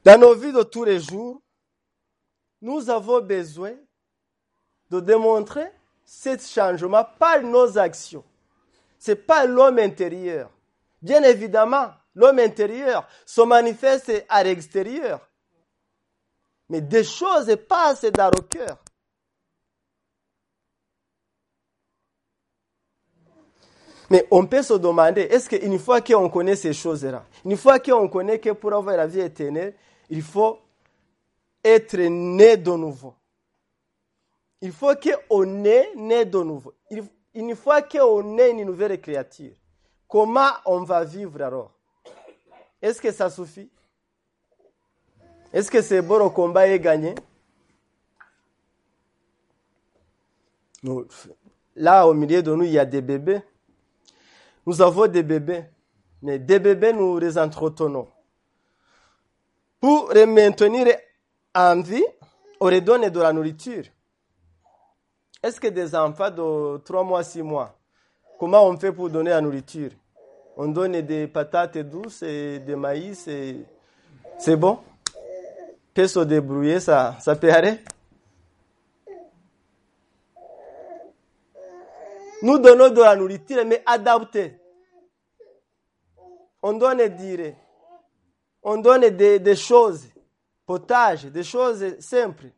Dans 0.04 0.18
nos 0.18 0.34
vies 0.34 0.52
de 0.52 0.62
tous 0.62 0.84
les 0.84 0.98
jours, 0.98 1.40
nous 2.60 2.90
avons 2.90 3.20
besoin 3.20 3.74
de 4.90 5.00
démontrer 5.00 5.66
ce 6.04 6.36
changement 6.38 7.04
par 7.18 7.42
nos 7.42 7.78
actions. 7.78 8.24
Ce 8.98 9.12
n'est 9.12 9.16
pas 9.16 9.46
l'homme 9.46 9.78
intérieur. 9.78 10.50
Bien 11.00 11.22
évidemment, 11.22 11.90
l'homme 12.14 12.40
intérieur 12.40 13.08
se 13.24 13.40
manifeste 13.42 14.24
à 14.28 14.42
l'extérieur. 14.42 15.20
Mais 16.68 16.80
des 16.80 17.04
choses 17.04 17.56
passent 17.68 18.04
dans 18.04 18.30
le 18.30 18.42
cœur. 18.42 18.78
Mais 24.10 24.26
on 24.30 24.46
peut 24.46 24.62
se 24.62 24.74
demander, 24.74 25.22
est-ce 25.22 25.48
qu'une 25.48 25.78
fois 25.78 26.02
qu'on 26.02 26.28
connaît 26.28 26.56
ces 26.56 26.74
choses-là, 26.74 27.24
une 27.46 27.56
fois 27.56 27.78
qu'on 27.78 28.08
connaît 28.08 28.38
que 28.38 28.50
pour 28.50 28.72
avoir 28.74 28.96
la 28.96 29.06
vie 29.06 29.20
éternelle, 29.20 29.74
il 30.10 30.22
faut 30.22 30.58
être 31.64 31.96
né 31.96 32.56
de 32.56 32.70
nouveau. 32.72 33.14
Il 34.60 34.72
faut 34.72 34.94
qu'on 34.94 35.64
est 35.64 35.94
né 35.96 36.24
de 36.24 36.38
nouveau. 36.38 36.72
Une 37.34 37.56
fois 37.56 37.82
qu'on 37.82 38.38
est 38.38 38.50
une 38.50 38.64
nouvelle 38.64 39.00
créature, 39.00 39.54
comment 40.06 40.50
on 40.66 40.82
va 40.84 41.04
vivre 41.04 41.42
alors? 41.42 41.72
Est-ce 42.80 43.00
que 43.00 43.10
ça 43.10 43.30
suffit? 43.30 43.70
Est-ce 45.52 45.70
que 45.70 45.82
c'est 45.82 46.02
bon, 46.02 46.18
le 46.18 46.30
combat 46.30 46.68
est 46.68 46.80
gagné? 46.80 47.14
Là, 51.76 52.06
au 52.06 52.12
milieu 52.12 52.42
de 52.42 52.54
nous, 52.54 52.64
il 52.64 52.72
y 52.72 52.78
a 52.78 52.84
des 52.84 53.00
bébés. 53.00 53.40
Nous 54.66 54.82
avons 54.82 55.06
des 55.06 55.22
bébés. 55.22 55.64
Mais 56.20 56.38
des 56.38 56.58
bébés, 56.58 56.92
nous 56.92 57.18
les 57.18 57.38
entretenons. 57.38 58.08
Pour 59.82 60.12
les 60.12 60.26
maintenir 60.26 60.86
en 61.52 61.82
vie, 61.82 62.04
on 62.60 62.68
leur 62.68 62.82
donne 62.82 63.08
de 63.10 63.20
la 63.20 63.32
nourriture. 63.32 63.82
Est-ce 65.42 65.60
que 65.60 65.66
des 65.66 65.92
enfants 65.96 66.30
de 66.30 66.78
3 66.78 67.02
mois, 67.02 67.24
6 67.24 67.42
mois, 67.42 67.76
comment 68.38 68.64
on 68.64 68.76
fait 68.76 68.92
pour 68.92 69.10
donner 69.10 69.30
la 69.30 69.40
nourriture? 69.40 69.90
On 70.56 70.68
donne 70.68 71.00
des 71.00 71.26
patates 71.26 71.78
douces 71.78 72.22
et 72.22 72.60
des 72.60 72.76
maïs 72.76 73.28
c'est 74.38 74.56
bon? 74.56 74.78
Peut 75.92 76.06
se 76.06 76.20
débrouiller, 76.20 76.78
ça, 76.78 77.16
ça 77.18 77.34
peut 77.34 77.52
aller? 77.52 77.78
Nous 82.40 82.58
donnons 82.58 82.90
de 82.90 83.00
la 83.00 83.16
nourriture, 83.16 83.64
mais 83.66 83.82
adaptée. 83.84 84.60
On 86.62 86.72
donne 86.72 87.04
dire, 87.08 87.54
on 88.62 88.76
donne 88.76 89.08
des, 89.10 89.56
choses, 89.56 90.06
potage, 90.64 91.24
des 91.24 91.42
choses 91.42 91.98
simples. 92.00 92.50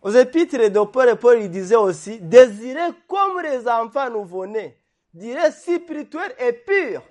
Aux 0.00 0.10
épîtres 0.10 0.68
de 0.68 0.84
Paul, 0.84 1.16
Paul 1.16 1.42
il 1.42 1.50
disait 1.50 1.74
aussi, 1.74 2.20
désirez 2.20 2.92
comme 3.08 3.40
les 3.40 3.66
enfants 3.66 4.08
nouveau-nés, 4.08 4.78
direz 5.12 5.50
spirituel 5.50 6.32
et 6.38 6.52
pur. 6.52 7.02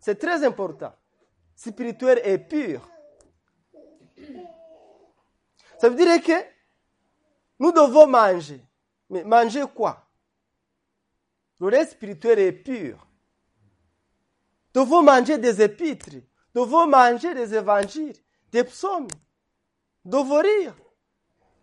C'est 0.00 0.18
très 0.18 0.44
important. 0.44 0.92
Spirituel 1.54 2.20
et 2.24 2.38
pur. 2.38 2.88
Ça 5.78 5.88
veut 5.88 5.94
dire 5.94 6.20
que 6.22 6.32
nous 7.60 7.70
devons 7.70 8.08
manger. 8.08 8.60
Mais 9.08 9.22
manger 9.22 9.62
quoi? 9.72 10.04
Le 11.60 11.68
lait 11.68 11.86
spirituel 11.86 12.40
est 12.40 12.52
pur. 12.52 13.06
Devons 14.74 15.02
manger 15.02 15.38
des 15.38 15.62
épîtres. 15.62 16.10
Devons 16.54 16.86
manger 16.86 17.34
des 17.34 17.54
évangiles, 17.54 18.16
des 18.50 18.64
psaumes. 18.64 19.08
Devons 20.04 20.40
rire. 20.40 20.74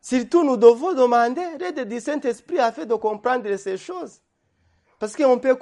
Surtout, 0.01 0.43
nous 0.43 0.57
devons 0.57 0.93
demander 0.93 1.41
l'aide 1.59 1.87
du 1.87 1.99
Saint-Esprit 1.99 2.59
afin 2.59 2.85
de 2.85 2.95
comprendre 2.95 3.53
ces 3.57 3.77
choses. 3.77 4.21
Parce 4.97 5.15
qu'on 5.15 5.37
peut, 5.37 5.57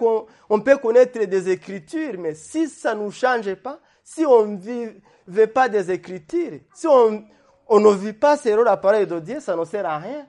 on 0.49 0.61
peut 0.61 0.77
connaître 0.77 1.23
des 1.23 1.49
écritures, 1.49 2.19
mais 2.19 2.35
si 2.35 2.67
ça 2.67 2.95
ne 2.95 3.03
nous 3.03 3.11
change 3.11 3.53
pas, 3.55 3.79
si 4.03 4.25
on 4.25 4.45
ne 4.45 4.57
vit 5.27 5.47
pas 5.47 5.69
des 5.69 5.91
écritures, 5.91 6.59
si 6.73 6.87
on, 6.87 7.23
on 7.67 7.79
ne 7.79 7.93
vit 7.93 8.13
pas 8.13 8.37
selon 8.37 8.63
la 8.63 8.77
parole 8.77 9.05
de 9.05 9.19
Dieu, 9.19 9.39
ça 9.39 9.55
ne 9.55 9.65
sert 9.65 9.85
à 9.85 9.97
rien. 9.97 10.27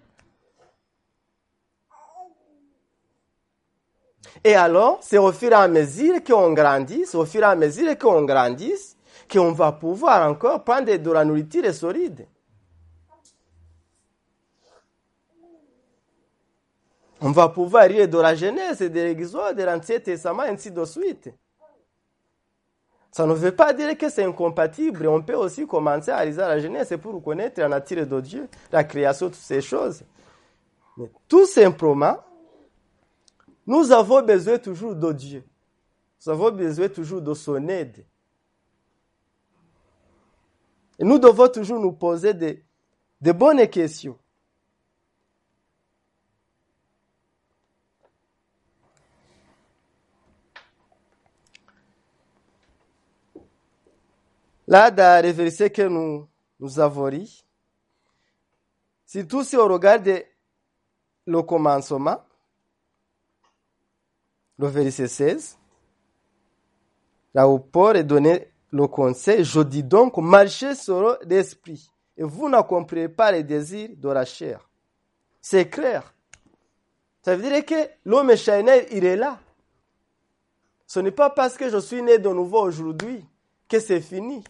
Et 4.45 4.55
alors, 4.55 4.99
c'est 5.03 5.19
au 5.19 5.33
fur 5.33 5.51
et 5.51 5.55
à 5.55 5.69
mesure 5.69 6.23
qu'on 6.23 6.53
grandit, 6.53 7.05
c'est 7.07 7.17
au 7.17 7.25
fur 7.25 7.41
et 7.41 7.45
à 7.45 7.55
mesure 7.55 7.97
qu'on 7.99 8.23
grandisse, 8.23 8.97
qu'on 9.31 9.53
va 9.53 9.73
pouvoir 9.73 10.29
encore 10.29 10.63
prendre 10.65 10.97
de 10.97 11.11
la 11.11 11.25
nourriture 11.25 11.73
solide. 11.75 12.27
On 17.21 17.33
va 17.33 17.49
pouvoir 17.49 17.89
lire 17.89 18.09
de 18.09 18.19
la 18.19 18.35
Genèse, 18.35 18.79
de 18.79 18.87
l'Exode, 18.87 19.57
de 19.57 19.65
l'Ancien 19.65 19.99
Testament, 19.99 20.43
ainsi 20.43 20.71
de 20.71 20.85
suite. 20.85 21.31
Ça 23.11 23.27
ne 23.27 23.33
veut 23.33 23.51
pas 23.55 23.73
dire 23.73 23.99
que 23.99 24.09
c'est 24.09 24.25
incompatible. 24.25 25.09
On 25.09 25.21
peut 25.21 25.35
aussi 25.35 25.67
commencer 25.67 26.13
à 26.13 26.25
lire 26.25 26.37
la 26.37 26.61
Genèse 26.61 26.97
pour 27.03 27.21
connaître 27.23 27.61
la 27.61 27.69
nature 27.69 28.07
de 28.07 28.21
Dieu, 28.21 28.49
la 28.71 28.85
création, 28.85 29.27
toutes 29.27 29.35
ces 29.35 29.61
choses. 29.61 30.03
Mais 30.97 31.11
tout 31.27 31.47
simplement, 31.47 32.19
nous 33.69 33.93
avons 33.93 34.23
besoin 34.23 34.59
toujours 34.59 34.97
de 34.97 35.13
Dieu. 35.13 35.45
Nous 36.25 36.33
avons 36.33 36.51
besoin 36.51 36.89
toujours 36.89 37.21
de 37.21 37.35
son 37.35 37.69
aide. 37.69 38.03
Et 40.99 41.05
nous 41.05 41.19
devons 41.19 41.49
toujours 41.49 41.79
nous 41.79 41.93
poser 41.93 42.33
de, 42.33 43.33
bonnes 43.33 43.69
questions. 43.69 44.19
Là, 54.67 54.91
dans 54.91 55.23
les 55.23 55.33
versets 55.33 55.69
que 55.69 55.83
nous, 55.83 56.81
avons 56.81 57.05
ris, 57.05 57.45
surtout 59.05 59.45
si 59.45 59.59
on 59.59 59.69
regarde 59.69 60.25
le 61.27 61.43
commencement, 61.43 62.25
le 64.59 64.67
verset 64.67 65.09
16, 65.09 65.59
là 67.35 67.49
où 67.49 67.59
Paul 67.59 67.97
est 67.97 68.05
donné 68.05 68.49
le 68.71 68.87
conseil, 68.87 69.45
je 69.45 69.61
dis 69.61 69.83
donc, 69.83 70.17
marchez 70.19 70.75
sur 70.75 71.17
l'esprit, 71.25 71.91
et 72.17 72.25
vous 72.25 72.49
n'accomplirez 72.49 73.09
pas 73.09 73.33
les 73.33 73.43
désirs 73.43 73.91
de 73.97 74.09
la 74.09 74.25
chair. 74.25 74.69
C'est 75.41 75.69
clair. 75.69 76.13
Ça 77.23 77.37
veut 77.37 77.43
dire 77.43 77.65
que 77.65 77.89
l'homme 78.05 78.37
charnel, 78.37 78.87
il 78.91 79.05
est 79.05 79.17
là. 79.17 79.39
Ce 80.87 81.01
n'est 81.01 81.11
pas 81.11 81.31
parce 81.31 81.57
que 81.57 81.69
je 81.69 81.79
suis 81.79 82.03
né 82.03 82.19
de 82.19 82.29
nouveau 82.31 82.63
aujourd'hui 82.63 83.25
que 83.69 83.79
c'est 83.79 84.01
fini. 84.01 84.43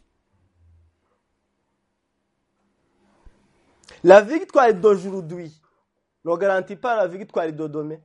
La 4.05 4.21
victoire 4.21 4.73
d'aujourd'hui 4.73 5.53
ne 6.25 6.37
garantit 6.37 6.77
pas 6.77 6.97
la 6.97 7.09
victoire 7.09 7.53
de 7.53 7.67
demain. 7.67 7.99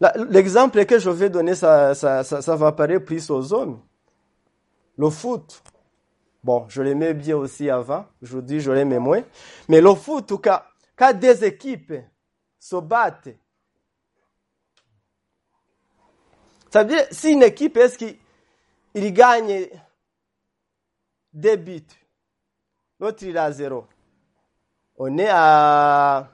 L'exemple 0.00 0.84
que 0.84 0.98
je 0.98 1.10
vais 1.10 1.30
donner, 1.30 1.54
ça, 1.54 1.92
va 1.92 2.72
paraître 2.72 3.04
plus 3.04 3.30
aux 3.30 3.52
hommes. 3.52 3.80
Le 4.98 5.10
foot. 5.10 5.62
Bon, 6.44 6.66
je 6.68 6.82
l'aimais 6.82 7.14
bien 7.14 7.36
aussi 7.36 7.70
avant. 7.70 8.06
Je 8.22 8.38
dis, 8.38 8.60
je 8.60 8.70
l'aimais 8.70 8.98
moins. 8.98 9.22
Mais 9.68 9.80
le 9.80 9.94
foot, 9.94 10.32
quand, 10.42 10.60
quand 10.94 11.18
des 11.18 11.44
équipes 11.44 11.94
se 12.58 12.76
battent, 12.76 13.30
ça 16.70 16.82
veut 16.82 16.90
dire, 16.90 17.06
si 17.10 17.32
une 17.32 17.42
équipe, 17.42 17.76
est-ce 17.76 17.98
qu'il 17.98 18.16
il 18.94 19.12
gagne 19.12 19.68
des 21.32 21.56
buts. 21.58 21.86
L'autre, 22.98 23.24
il 23.24 23.36
a 23.36 23.52
zéro. 23.52 23.86
On 24.96 25.18
est 25.18 25.28
à 25.30 26.30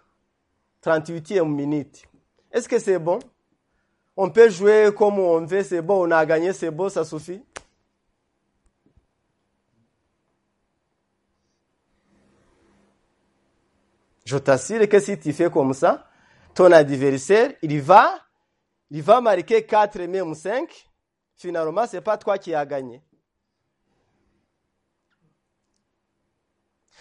38e 0.85 1.49
minute. 1.49 2.05
Est-ce 2.53 2.69
que 2.69 2.79
c'est 2.79 3.01
bon? 3.01 3.19
On 4.17 4.31
peut 4.31 4.51
jouer 4.51 4.91
comme 4.97 5.19
on 5.19 5.45
veut, 5.45 5.63
c'est 5.63 5.81
bon, 5.81 6.07
on 6.07 6.11
a 6.11 6.25
gagné, 6.27 6.53
c'est 6.53 6.71
bon, 6.71 6.89
ça 6.89 7.05
suffit? 7.05 7.43
Je 14.25 14.39
t'assure 14.39 14.89
que 14.89 15.01
si 15.01 15.19
tu 15.19 15.33
fais 15.33 15.51
comme 15.51 15.75
ça, 15.75 16.09
ton 16.55 16.71
adversaire, 16.71 17.55
il 17.63 17.81
va, 17.81 18.19
il 18.91 19.03
va 19.03 19.21
marquer 19.21 19.65
4, 19.65 19.99
même 20.03 20.35
5, 20.35 20.91
finalement, 21.37 21.87
ce 21.87 21.97
n'est 21.97 22.03
pas 22.03 22.17
toi 22.19 22.39
qui 22.39 22.55
as 22.55 22.65
gagné. 22.67 23.03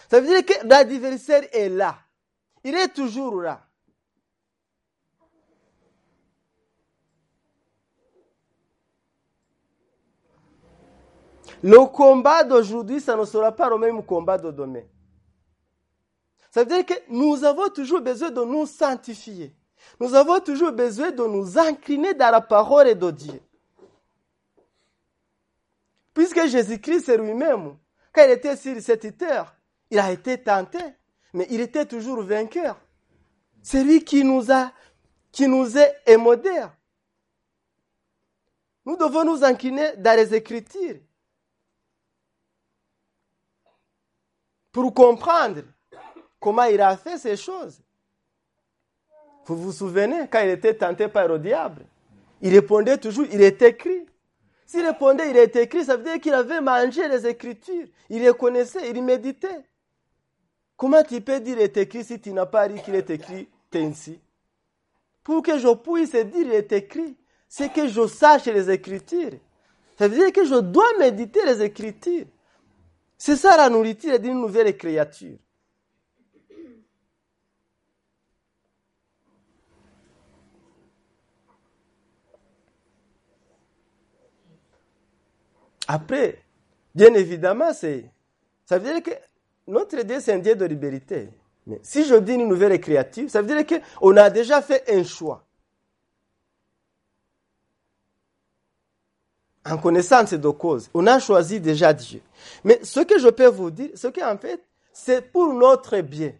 Ça 0.10 0.19
veut 0.19 0.28
dire 0.28 0.45
que 0.45 0.67
l'adversaire 0.67 1.43
est 1.54 1.69
là. 1.69 2.00
Il 2.63 2.76
est 2.76 2.89
toujours 2.89 3.41
là. 3.41 3.65
Le 11.63 11.86
combat 11.86 12.43
d'aujourd'hui, 12.43 13.00
ça 13.00 13.15
ne 13.15 13.26
sera 13.26 13.52
pas 13.52 13.69
le 13.69 13.78
même 13.78 14.04
combat 14.04 14.38
de 14.38 14.52
demain. 14.52 14.84
Ça 16.50 16.63
veut 16.63 16.69
dire 16.69 16.86
que 16.86 16.93
nous 17.10 17.43
avons 17.43 17.69
toujours 17.69 18.02
besoin 18.02 18.32
de 18.32 18.43
nous 18.43 18.65
sanctifier. 18.65 19.56
Nous 20.00 20.13
avons 20.15 20.39
toujours 20.39 20.71
besoin 20.71 21.12
de 21.12 21.24
nous 21.24 21.58
incliner 21.58 22.13
dans 22.13 22.32
la 22.32 22.41
parole 22.41 22.93
de 22.95 23.12
Dieu. 23.12 23.41
Puisque 26.13 26.45
Jésus-Christ 26.47 27.10
est 27.10 27.17
lui-même, 27.17 27.78
quand 28.13 28.24
il 28.26 28.32
était 28.32 28.58
sur 28.58 28.80
cette 28.82 29.17
terre, 29.17 29.56
il 29.89 30.00
a 30.00 30.12
été 30.12 30.38
tenté, 30.38 30.80
mais 31.34 31.47
il 31.50 31.62
était 31.62 31.86
toujours 31.86 32.21
vainqueur. 32.21 32.78
C'est 33.62 33.84
lui 33.84 34.04
qui 34.04 34.24
nous 34.24 34.52
a, 34.52 34.71
qui 35.32 35.47
nous 35.47 35.78
est 35.78 35.95
émodère. 36.06 36.76
Nous 38.86 38.97
devons 38.97 39.24
nous 39.24 39.43
incliner 39.43 39.95
dans 39.97 40.17
les 40.17 40.34
Écritures 40.34 41.00
pour 44.71 44.93
comprendre 44.93 45.62
comment 46.39 46.63
il 46.63 46.81
a 46.81 46.95
fait 46.97 47.17
ces 47.17 47.38
choses. 47.38 47.79
Vous 49.45 49.55
vous 49.55 49.71
souvenez, 49.71 50.27
quand 50.31 50.41
il 50.41 50.49
était 50.49 50.73
tenté 50.73 51.07
par 51.07 51.27
le 51.27 51.39
diable, 51.39 51.86
il 52.41 52.53
répondait 52.53 52.97
toujours, 52.97 53.25
il 53.31 53.41
est 53.41 53.62
écrit. 53.62 54.05
S'il 54.65 54.86
répondait, 54.86 55.29
il 55.29 55.38
est 55.38 55.55
écrit, 55.55 55.84
ça 55.84 55.97
veut 55.97 56.03
dire 56.03 56.19
qu'il 56.19 56.34
avait 56.34 56.62
mangé 56.62 57.07
les 57.07 57.27
Écritures. 57.27 57.88
Il 58.10 58.21
les 58.21 58.34
connaissait, 58.34 58.89
il 58.89 59.03
méditait. 59.03 59.65
Comment 60.77 61.03
tu 61.03 61.19
peux 61.21 61.39
dire 61.39 61.57
il 61.57 61.62
est 61.62 61.77
écrit 61.77 62.03
si 62.03 62.19
tu 62.19 62.31
n'as 62.31 62.45
pas 62.45 62.67
dit 62.67 62.81
qu'il 62.81 62.95
est 62.95 63.10
écrit 63.10 63.47
ainsi? 63.75 64.19
Pour 65.23 65.43
que 65.43 65.60
je 65.60 65.67
puisse 65.75 66.12
dire 66.12 66.47
il 66.47 66.53
est 66.53 66.71
écrit, 66.71 67.15
c'est 67.47 67.71
que 67.71 67.88
je 67.88 68.07
sache 68.07 68.45
les 68.45 68.71
Écritures. 68.71 69.34
Ça 69.99 70.07
veut 70.07 70.15
dire 70.15 70.31
que 70.31 70.45
je 70.45 70.55
dois 70.55 70.97
méditer 70.97 71.45
les 71.45 71.62
Écritures. 71.62 72.25
C'est 73.23 73.36
ça 73.36 73.55
la 73.55 73.69
nourriture 73.69 74.19
d'une 74.19 74.41
nouvelle 74.41 74.75
créature. 74.75 75.38
Après, 85.88 86.43
Bien 86.95 87.13
évidemment, 87.13 87.73
ça 87.75 88.79
veut 88.79 88.91
dire 88.91 89.03
que 89.03 89.12
notre 89.67 90.01
Dieu, 90.01 90.19
c'est 90.19 90.34
un 90.34 90.39
Dieu 90.39 90.55
de 90.55 90.65
liberté. 90.65 91.29
Mais 91.67 91.79
si 91.84 92.03
je 92.05 92.15
dis 92.15 92.34
une 92.34 92.47
nouvelle 92.47 92.81
créature, 92.81 93.29
ça 93.29 93.43
veut 93.43 93.63
dire 93.63 93.79
qu'on 93.99 94.17
a 94.17 94.31
déjà 94.31 94.63
fait 94.63 94.84
un 94.91 95.03
choix. 95.03 95.45
En 99.63 99.78
connaissance 99.78 100.34
de 100.34 100.50
cause, 100.50 100.89
on 100.93 101.06
a 101.06 101.19
choisi 101.19 101.60
déjà 101.60 101.93
Dieu. 101.93 102.21
Mais 102.63 102.80
ce 102.84 103.02
que 103.02 103.19
je 103.19 103.28
peux 103.28 103.47
vous 103.47 103.69
dire, 103.69 103.91
ce 103.93 104.08
qu'en 104.08 104.38
fait, 104.38 104.63
c'est 104.91 105.32
pour 105.32 105.54
notre 105.54 106.00
bien. 106.02 106.34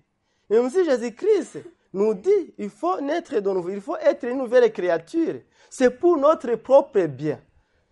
Même 0.50 0.70
si 0.70 0.84
Jésus-Christ 0.84 1.60
nous 1.94 2.14
dit, 2.16 2.54
il 2.58 2.70
faut 2.70 3.00
naître 3.00 3.40
de 3.40 3.50
nouveau, 3.52 3.70
il 3.70 3.82
faut 3.82 3.98
être 3.98 4.26
une 4.26 4.40
nouvelle 4.40 4.72
créature. 4.74 5.42
C'est 5.70 5.92
pour 5.92 6.18
notre 6.18 6.56
propre 6.56 7.02
bien. 7.02 7.40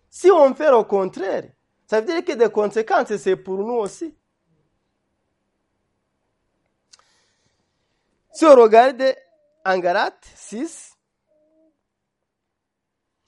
Si 0.09 0.31
on 0.31 0.53
fait 0.55 0.71
au 0.71 0.83
contraire, 0.83 1.43
ça 1.85 2.01
veut 2.01 2.07
dire 2.07 2.25
que 2.25 2.33
des 2.33 2.49
conséquences, 2.49 3.15
c'est 3.17 3.35
pour 3.35 3.57
nous 3.59 3.75
aussi. 3.75 4.13
Si 8.33 8.45
on 8.45 8.55
regarde 8.55 9.03
en 9.65 9.77
Galates 9.79 10.27
6, 10.35 10.97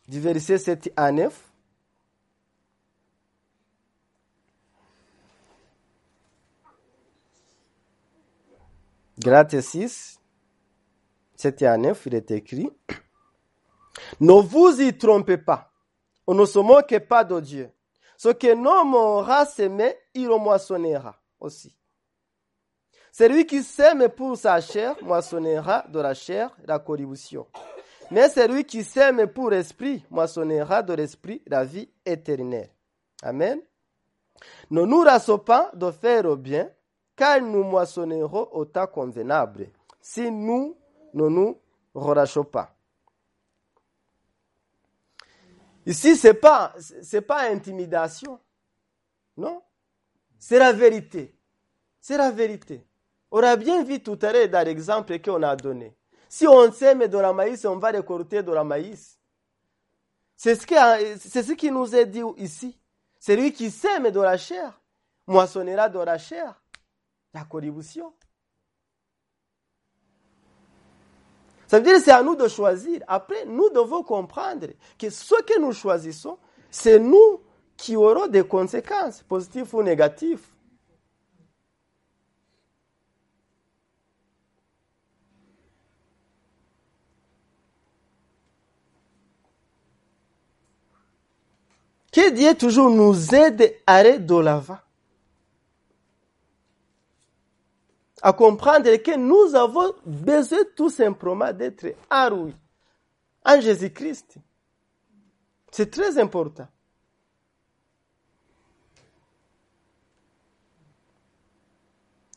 du 0.07 0.19
verset 0.19 0.57
7 0.57 0.93
à 0.95 1.11
9, 1.11 1.50
Galates 9.23 9.61
6, 9.61 10.19
7 11.35 11.61
à 11.61 11.77
9, 11.77 12.05
il 12.07 12.15
est 12.15 12.31
écrit 12.31 12.71
Ne 14.19 14.33
vous 14.41 14.81
y 14.81 14.97
trompez 14.97 15.37
pas, 15.37 15.71
on 16.25 16.33
ne 16.33 16.43
se 16.43 16.57
moque 16.57 16.97
pas 17.07 17.23
de 17.23 17.39
Dieu. 17.39 17.69
Ce 18.17 18.29
que 18.29 18.47
l'homme 18.47 18.95
aura 18.95 19.45
semé, 19.45 19.95
il 20.15 20.25
le 20.25 20.37
moissonnera 20.37 21.15
aussi. 21.39 21.75
Celui 23.11 23.45
qui 23.45 23.61
sème 23.61 24.09
pour 24.09 24.35
sa 24.37 24.59
chair 24.59 24.95
moissonnera 25.03 25.85
de 25.89 25.99
la 25.99 26.15
chair 26.15 26.55
la 26.65 26.79
corruption. 26.79 27.45
Mais 28.09 28.27
celui 28.27 28.63
qui 28.63 28.83
sème 28.83 29.27
pour 29.27 29.51
l'esprit 29.51 30.03
moissonnera 30.09 30.81
de 30.81 30.93
l'esprit 30.93 31.43
la 31.45 31.63
vie 31.63 31.91
éternelle. 32.07 32.71
Amen. 33.21 33.61
Ne 34.71 34.81
nous 34.81 35.01
rassons 35.01 35.37
pas 35.37 35.69
de 35.75 35.91
faire 35.91 36.23
le 36.23 36.35
bien, 36.35 36.71
car 37.21 37.39
nous 37.39 37.63
moissonnerons 37.63 38.49
au 38.51 38.65
temps 38.65 38.87
convenable, 38.87 39.67
si 40.01 40.31
nous 40.31 40.75
ne 41.13 41.27
nous 41.29 41.55
relâchons 41.93 42.43
pas. 42.43 42.73
Ici, 45.85 46.17
ce 46.17 46.29
n'est 46.29 46.33
pas, 46.33 46.73
pas 47.27 47.41
intimidation. 47.51 48.39
Non. 49.37 49.61
C'est 50.39 50.57
la 50.57 50.73
vérité. 50.73 51.35
C'est 51.99 52.17
la 52.17 52.31
vérité. 52.31 52.83
On 53.29 53.43
a 53.43 53.55
bien 53.55 53.83
vu 53.83 54.01
tout 54.01 54.17
à 54.23 54.33
l'heure 54.33 54.49
dans 54.49 54.65
l'exemple 54.65 55.19
qu'on 55.19 55.43
a 55.43 55.55
donné. 55.55 55.95
Si 56.27 56.47
on 56.47 56.71
sème 56.71 57.05
de 57.05 57.17
la 57.19 57.33
maïs, 57.33 57.63
on 57.65 57.77
va 57.77 57.89
récolter 57.89 58.41
de 58.41 58.51
la 58.51 58.63
maïs. 58.63 59.19
C'est 60.35 60.55
ce, 60.55 60.65
qui, 60.65 60.73
c'est 61.19 61.43
ce 61.43 61.51
qui 61.51 61.69
nous 61.69 61.95
est 61.95 62.07
dit 62.07 62.23
ici. 62.37 62.75
Celui 63.19 63.53
qui 63.53 63.69
sème 63.69 64.09
de 64.09 64.21
la 64.21 64.37
chair 64.37 64.81
moissonnera 65.27 65.87
de 65.87 65.99
la 65.99 66.17
chair 66.17 66.60
la 67.33 67.43
corruption. 67.45 68.13
Ça 71.67 71.79
veut 71.79 71.85
dire 71.85 71.93
que 71.95 72.01
c'est 72.01 72.11
à 72.11 72.21
nous 72.21 72.35
de 72.35 72.49
choisir. 72.49 73.01
Après, 73.07 73.45
nous 73.45 73.69
devons 73.69 74.03
comprendre 74.03 74.67
que 74.99 75.09
ce 75.09 75.41
que 75.43 75.57
nous 75.57 75.71
choisissons, 75.71 76.37
c'est 76.69 76.99
nous 76.99 77.41
qui 77.77 77.95
aurons 77.95 78.27
des 78.27 78.43
conséquences, 78.43 79.23
positives 79.23 79.73
ou 79.73 79.81
négatives. 79.81 80.45
Que 92.11 92.31
Dieu 92.31 92.53
toujours 92.55 92.89
nous 92.89 93.33
aide 93.33 93.73
à 93.87 93.95
aller 93.95 94.19
de 94.19 94.35
l'avant. 94.35 94.77
À 98.21 98.33
comprendre 98.33 98.95
que 98.97 99.17
nous 99.17 99.55
avons 99.55 99.93
besoin 100.05 100.59
tout 100.75 100.89
simplement 100.89 101.51
d'être 101.51 101.95
en 102.11 103.59
Jésus-Christ. 103.59 104.35
C'est 105.71 105.89
très 105.89 106.19
important. 106.19 106.67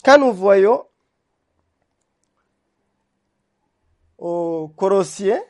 Quand 0.05 0.18
nous 0.18 0.33
voyons 0.33 0.87
au 4.18 4.68
Colossiens, 4.77 5.42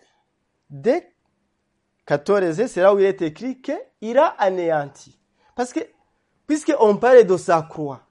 dès 0.71 1.13
14, 2.07 2.67
c'est 2.67 2.81
là 2.81 2.95
où 2.95 2.99
il 2.99 3.05
est 3.05 3.23
écrit 3.23 3.61
qu'il 3.61 4.19
a 4.19 4.29
anéanti. 4.39 5.19
Parce 5.55 5.73
que, 5.73 5.81
puisqu'on 6.47 6.97
parle 6.97 7.25
de 7.25 7.37
sa 7.37 7.63
croix, 7.63 8.03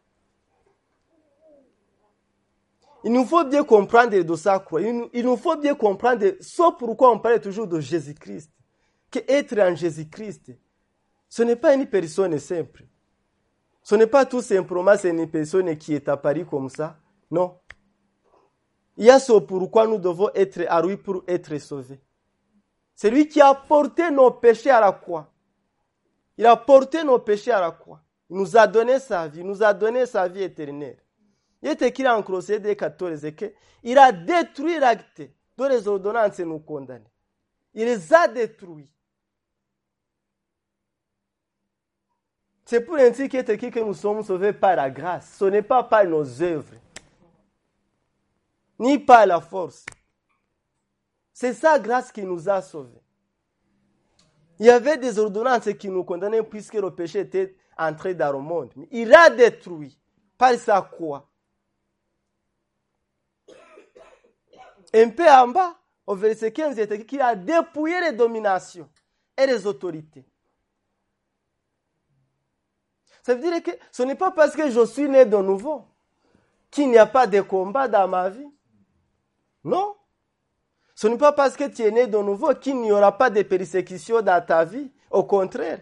il 3.04 3.12
nous 3.12 3.26
faut 3.26 3.44
bien 3.44 3.64
comprendre 3.64 4.18
de 4.18 4.36
sa 4.36 4.60
croix. 4.60 4.82
Il 4.82 5.24
nous 5.26 5.38
faut 5.38 5.58
bien 5.58 5.76
comprendre 5.76 6.26
ce 6.40 6.72
pourquoi 6.78 7.12
on 7.12 7.20
parle 7.20 7.42
toujours 7.42 7.68
de 7.68 7.80
Jésus-Christ. 7.80 8.50
Que 9.12 9.20
être 9.28 9.60
en 9.60 9.76
Jésus-Christ, 9.76 10.54
ce 11.28 11.44
n'est 11.44 11.58
pas 11.58 11.74
une 11.74 11.86
personne 11.86 12.38
simple. 12.40 12.86
Ce 13.84 13.96
n'est 13.96 14.08
pas 14.08 14.26
tout 14.26 14.42
simplement 14.42 14.96
une 15.04 15.30
personne 15.30 15.78
qui 15.78 15.94
est 15.94 16.08
à 16.08 16.16
Paris 16.16 16.46
comme 16.50 16.70
ça. 16.70 16.98
Non. 17.30 17.58
Il 18.96 19.06
y 19.06 19.10
a 19.10 19.20
ce 19.20 19.34
pourquoi 19.34 19.86
nous 19.86 19.98
devons 19.98 20.30
être 20.34 20.66
à 20.70 20.82
lui 20.82 20.96
pour 20.96 21.24
être 21.28 21.58
sauvés. 21.58 22.00
C'est 22.96 23.10
lui 23.10 23.28
qui 23.28 23.42
a 23.42 23.54
porté 23.54 24.10
nos 24.12 24.32
péchés 24.32 24.70
à 24.70 24.80
la 24.80 24.94
croix. 24.94 25.30
Il 26.38 26.46
a 26.46 26.56
porté 26.56 27.04
nos 27.04 27.20
péchés 27.20 27.52
à 27.52 27.60
la 27.60 27.72
croix. 27.72 28.02
Il 28.30 28.38
nous 28.38 28.56
a 28.56 28.66
donné 28.66 29.00
sa 29.00 29.28
vie, 29.28 29.42
il 29.42 29.46
nous 29.46 29.62
a 29.62 29.74
donné 29.74 30.06
sa 30.06 30.28
vie 30.28 30.44
éternelle. 30.44 31.03
Il 31.64 31.70
est 31.70 31.82
écrit 31.82 32.06
en 32.10 32.22
Colossiens 32.22 32.60
14 32.60 33.26
qu'il 33.38 33.98
a 33.98 34.12
détruit 34.12 34.78
l'acte 34.80 35.22
dont 35.56 35.70
les 35.70 35.88
ordonnances 35.88 36.40
nous 36.40 36.60
condamnent. 36.60 37.08
Il 37.74 37.86
les 37.86 38.14
a 38.14 38.28
détruits. 38.28 38.92
C'est 42.66 42.82
pour 42.82 42.98
ainsi 42.98 43.24
écrit 43.24 43.72
que 43.72 43.80
nous 43.80 43.94
sommes 43.94 44.24
sauvés 44.24 44.52
par 44.52 44.76
la 44.76 44.90
grâce. 44.90 45.38
Ce 45.38 45.46
n'est 45.46 45.62
pas 45.62 45.84
par 45.84 46.04
nos 46.04 46.42
œuvres, 46.42 46.76
ni 48.78 49.00
par 49.00 49.26
la 49.26 49.40
force. 49.40 49.86
C'est 51.32 51.54
sa 51.54 51.80
grâce 51.80 52.12
qui 52.12 52.24
nous 52.24 52.50
a 52.50 52.62
sauvés. 52.62 53.02
Il 54.60 54.66
y 54.66 54.70
avait 54.70 54.98
des 54.98 55.18
ordonnances 55.18 55.70
qui 55.80 55.88
nous 55.88 56.04
condamnaient 56.04 56.44
puisque 56.44 56.74
le 56.74 56.94
péché 56.94 57.20
était 57.20 57.56
entré 57.78 58.14
dans 58.16 58.34
le 58.34 58.40
monde. 58.40 58.74
Il 58.92 59.14
a 59.14 59.30
détruit 59.30 59.98
par 60.38 60.56
sa 60.56 60.82
croix. 60.82 61.30
Un 64.94 65.10
peu 65.10 65.28
en 65.28 65.48
bas, 65.48 65.76
au 66.06 66.16
verset 66.16 66.52
15, 66.52 66.76
il 66.78 66.82
est 66.82 66.92
écrit 66.92 67.06
qu'il 67.06 67.22
a 67.22 67.36
dépouillé 67.36 68.00
les 68.02 68.12
dominations 68.12 68.90
et 69.38 69.48
les 69.48 69.66
autorités. 69.66 70.26
Ça 73.24 73.36
veut 73.36 73.42
dire 73.42 73.64
que 73.64 73.72
ce 73.92 74.04
n'est 74.04 74.16
pas 74.16 74.32
parce 74.32 74.56
que 74.56 74.70
je 74.70 74.86
suis 74.86 75.08
né 75.10 75.26
de 75.26 75.38
nouveau 75.38 75.86
qu'il 76.70 76.90
n'y 76.90 76.98
a 76.98 77.06
pas 77.06 77.26
de 77.26 77.42
combat 77.42 77.88
dans 77.88 78.08
ma 78.08 78.30
vie. 78.30 78.48
Non. 79.64 79.96
Ce 80.94 81.08
n'est 81.08 81.18
pas 81.18 81.32
parce 81.32 81.56
que 81.56 81.68
tu 81.70 81.84
es 81.84 81.92
né 81.92 82.08
de 82.08 82.18
nouveau 82.18 82.54
qu'il 82.54 82.80
n'y 82.82 82.92
aura 82.92 83.18
pas 83.18 83.30
de 83.30 83.42
persécution 83.42 84.22
dans 84.22 84.46
ta 84.46 84.66
vie. 84.66 84.92
Au 85.10 85.24
contraire. 85.24 85.80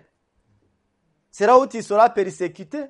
C'est 1.32 1.48
là 1.48 1.58
où 1.58 1.66
tu 1.66 1.82
seras 1.82 2.10
persécuté. 2.10 2.86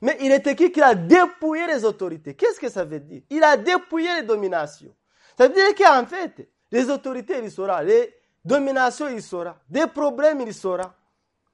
Mais 0.00 0.16
il 0.20 0.30
est 0.30 0.46
écrit 0.46 0.70
qu'il 0.70 0.82
a 0.82 0.94
dépouillé 0.94 1.66
les 1.66 1.84
autorités. 1.84 2.34
Qu'est-ce 2.34 2.60
que 2.60 2.68
ça 2.68 2.84
veut 2.84 3.00
dire? 3.00 3.22
Il 3.30 3.42
a 3.42 3.56
dépouillé 3.56 4.20
les 4.20 4.22
dominations. 4.22 4.94
Ça 5.36 5.48
veut 5.48 5.54
dire 5.54 5.74
qu'en 5.74 6.06
fait, 6.06 6.48
les 6.70 6.90
autorités, 6.90 7.38
il 7.42 7.50
saura. 7.50 7.82
Les 7.82 8.14
dominations, 8.44 9.08
il 9.08 9.22
saura. 9.22 9.58
Des 9.68 9.86
problèmes, 9.86 10.40
il 10.42 10.54
saura. 10.54 10.94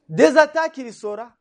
Des 0.08 0.36
attaques, 0.36 0.78
il 0.78 0.92
saura. 0.92 1.32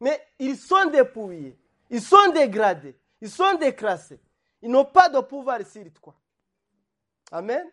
Mais 0.00 0.20
ils 0.38 0.56
sont 0.56 0.86
dépouillés. 0.86 1.58
Ils 1.90 2.02
sont 2.02 2.30
dégradés. 2.32 2.96
Ils 3.20 3.30
sont 3.30 3.54
décrassés. 3.54 4.20
Ils 4.62 4.70
n'ont 4.70 4.84
pas 4.84 5.08
de 5.08 5.20
pouvoir 5.20 5.60
sur 5.66 5.84
toi. 5.92 6.14
Amen. 7.30 7.66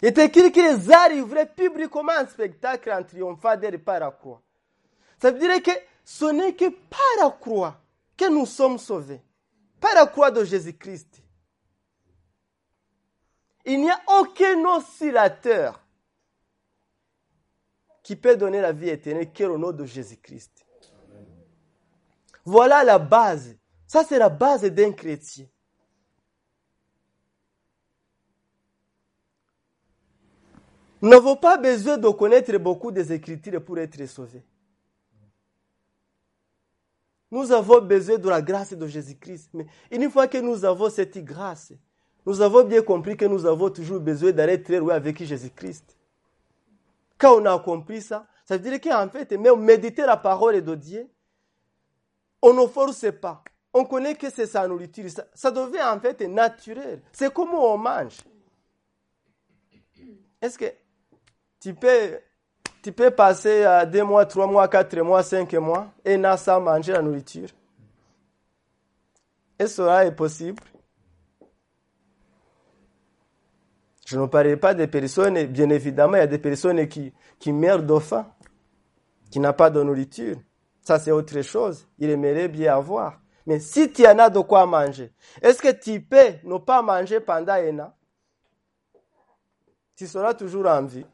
Il 0.00 0.08
est 0.08 0.18
écrit 0.18 0.52
qu'ils 0.52 0.92
arriveraient 0.92 1.52
publiquement 1.52 2.12
en 2.20 2.26
spectacle 2.26 2.90
en 2.92 3.02
triomphant 3.02 3.56
par 3.84 4.00
la 4.00 4.10
croix. 4.10 4.40
Ça 5.20 5.30
veut 5.30 5.38
dire 5.38 5.62
que 5.62 5.72
ce 6.04 6.26
n'est 6.26 6.54
que 6.54 6.68
par 6.68 7.00
la 7.20 7.30
croix 7.30 7.80
que 8.16 8.30
nous 8.30 8.46
sommes 8.46 8.78
sauvés. 8.78 9.20
Par 9.80 9.94
la 9.94 10.06
croix 10.06 10.30
de 10.30 10.44
Jésus-Christ. 10.44 11.22
Il 13.64 13.80
n'y 13.80 13.90
a 13.90 14.00
aucun 14.18 14.64
oscillateur 14.64 15.84
qui 18.02 18.16
peut 18.16 18.36
donner 18.36 18.60
la 18.60 18.72
vie 18.72 18.88
éternelle 18.88 19.32
que 19.32 19.44
le 19.44 19.58
nom 19.58 19.72
de 19.72 19.84
Jésus-Christ. 19.84 20.64
Voilà 22.44 22.82
la 22.82 22.98
base. 22.98 23.56
Ça, 23.86 24.04
c'est 24.04 24.18
la 24.18 24.30
base 24.30 24.62
d'un 24.64 24.92
chrétien. 24.92 25.46
Nous 31.00 31.08
n'avons 31.08 31.36
pas 31.36 31.56
besoin 31.56 31.96
de 31.96 32.08
connaître 32.08 32.56
beaucoup 32.58 32.90
des 32.90 33.12
Écritures 33.12 33.64
pour 33.64 33.78
être 33.78 34.04
sauvés. 34.06 34.42
Nous 37.30 37.52
avons 37.52 37.80
besoin 37.80 38.16
de 38.16 38.28
la 38.28 38.42
grâce 38.42 38.72
de 38.72 38.86
Jésus-Christ. 38.86 39.50
Mais 39.52 39.66
une 39.90 40.10
fois 40.10 40.26
que 40.26 40.38
nous 40.38 40.64
avons 40.64 40.90
cette 40.90 41.18
grâce, 41.18 41.72
nous 42.24 42.40
avons 42.40 42.64
bien 42.64 42.82
compris 42.82 43.16
que 43.16 43.26
nous 43.26 43.44
avons 43.46 43.70
toujours 43.70 44.00
besoin 44.00 44.32
d'aller 44.32 44.62
très 44.62 44.78
loin 44.78 44.94
avec 44.94 45.22
Jésus-Christ. 45.22 45.96
Quand 47.18 47.40
on 47.40 47.44
a 47.44 47.58
compris 47.58 48.00
ça, 48.00 48.26
ça 48.44 48.56
veut 48.56 48.70
dire 48.70 48.80
qu'en 48.80 49.08
fait, 49.08 49.30
même 49.32 49.60
méditer 49.60 50.02
la 50.02 50.16
parole 50.16 50.62
de 50.62 50.74
Dieu, 50.74 51.08
on 52.40 52.54
ne 52.54 52.66
force 52.66 53.06
pas. 53.20 53.42
On 53.74 53.84
connaît 53.84 54.14
que 54.14 54.30
c'est 54.30 54.46
sa 54.46 54.66
nourriture. 54.66 55.10
Ça, 55.10 55.26
ça 55.34 55.50
devient 55.50 55.82
en 55.82 56.00
fait 56.00 56.20
naturel. 56.22 57.02
C'est 57.12 57.32
comme 57.32 57.52
on 57.52 57.76
mange. 57.76 58.18
Est-ce 60.40 60.56
que 60.58 60.66
tu 61.60 61.74
peux, 61.74 63.10
passer 63.10 63.64
à 63.64 63.84
deux 63.84 64.04
mois, 64.04 64.26
trois 64.26 64.46
mois, 64.46 64.68
quatre 64.68 64.98
mois, 65.00 65.22
cinq 65.22 65.52
mois 65.54 65.88
et 66.04 66.16
n'a 66.16 66.36
sans 66.36 66.60
manger 66.60 66.92
la 66.92 67.02
nourriture 67.02 67.48
que 69.58 69.66
cela 69.66 70.04
est 70.06 70.14
possible 70.14 70.62
Je 74.06 74.18
ne 74.18 74.24
parle 74.24 74.56
pas 74.56 74.72
des 74.72 74.86
personnes, 74.86 75.44
bien 75.48 75.68
évidemment, 75.68 76.14
il 76.14 76.20
y 76.20 76.22
a 76.22 76.26
des 76.26 76.38
personnes 76.38 76.88
qui, 76.88 77.12
meurent 77.52 77.82
de 77.82 77.94
qui 79.30 79.38
n'ont 79.38 79.52
pas 79.52 79.68
de 79.68 79.82
nourriture. 79.82 80.36
Ça, 80.80 80.98
c'est 80.98 81.10
autre 81.10 81.42
chose. 81.42 81.86
Il 81.98 82.08
aimerait 82.08 82.48
bien 82.48 82.74
avoir. 82.74 83.20
Mais 83.44 83.60
si 83.60 83.92
tu 83.92 84.06
en 84.06 84.18
as 84.18 84.30
de 84.30 84.40
quoi 84.40 84.64
manger, 84.64 85.12
est-ce 85.42 85.60
que 85.60 85.72
tu 85.72 86.00
peux 86.00 86.32
ne 86.42 86.56
pas 86.56 86.80
manger 86.80 87.20
pendant 87.20 87.52
un 87.52 87.78
an? 87.80 87.92
Tu 89.94 90.06
seras 90.06 90.32
toujours 90.32 90.64
en 90.64 90.84
vie. 90.84 91.04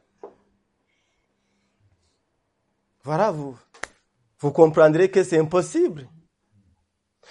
Voilà, 3.04 3.30
vous, 3.30 3.56
vous 4.40 4.50
comprendrez 4.50 5.10
que 5.10 5.22
c'est 5.22 5.38
impossible. 5.38 6.08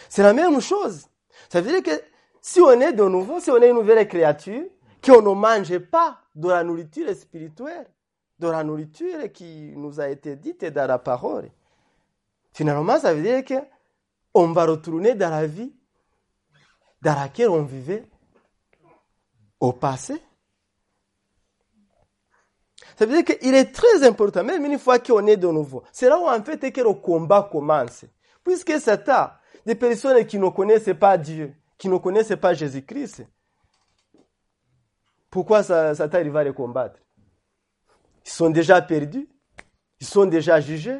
C'est 0.08 0.24
la 0.24 0.34
même 0.34 0.62
chose. 0.62 1.08
Ça 1.50 1.62
veut 1.62 1.72
dire 1.72 1.84
que 1.84 2.04
si 2.42 2.62
on 2.62 2.80
est 2.80 2.94
de 2.94 3.04
nouveau, 3.04 3.40
si 3.40 3.50
on 3.50 3.58
est 3.58 3.70
une 3.70 3.76
nouvelle 3.76 4.08
créature, 4.08 4.64
qu'on 5.04 5.22
ne 5.22 5.34
mange 5.34 5.78
pas 5.80 6.20
de 6.36 6.48
la 6.50 6.64
nourriture 6.64 7.14
spirituelle, 7.16 7.88
de 8.40 8.48
la 8.48 8.64
nourriture 8.64 9.32
qui 9.32 9.74
nous 9.76 10.00
a 10.00 10.10
été 10.10 10.36
dite 10.36 10.66
dans 10.66 10.88
la 10.88 11.00
parole, 11.00 11.50
finalement, 12.54 13.00
ça 13.00 13.14
veut 13.14 13.24
dire 13.24 13.44
que 13.44 13.66
on 14.34 14.52
va 14.52 14.66
retourner 14.66 15.16
dans 15.16 15.30
la 15.30 15.46
vie 15.46 15.74
dans 17.02 17.16
laquelle 17.16 17.50
on 17.50 17.64
vivait 17.64 18.06
au 19.60 19.74
passé. 19.74 20.22
Ça 22.97 23.06
veut 23.06 23.21
dire 23.21 23.23
qu'il 23.23 23.56
est 23.56 23.73
très 23.73 24.03
important, 24.06 24.43
même 24.43 24.63
une 24.65 24.79
fois 24.79 24.99
qu'on 24.99 25.25
est 25.27 25.38
de 25.38 25.47
nouveau. 25.47 25.84
C'est 25.91 26.10
là 26.10 26.19
où 26.19 26.27
en 26.27 26.43
fait 26.43 26.71
que 26.71 26.82
le 26.82 26.93
combat 26.93 27.47
commence. 27.51 28.06
Puisque 28.43 28.79
Satan, 28.79 29.29
des 29.65 29.75
personnes 29.75 30.25
qui 30.25 30.38
ne 30.38 30.49
connaissent 30.49 30.93
pas 30.99 31.17
Dieu, 31.17 31.53
qui 31.77 31.89
ne 31.89 31.97
connaissent 31.97 32.36
pas 32.39 32.53
Jésus-Christ, 32.53 33.25
pourquoi 35.29 35.63
Satan 35.63 36.29
va 36.29 36.43
les 36.43 36.53
combattre? 36.53 36.99
Ils 38.25 38.32
sont 38.32 38.49
déjà 38.49 38.82
perdus, 38.82 39.27
ils 39.99 40.08
sont 40.08 40.25
déjà 40.25 40.60
jugés. 40.60 40.99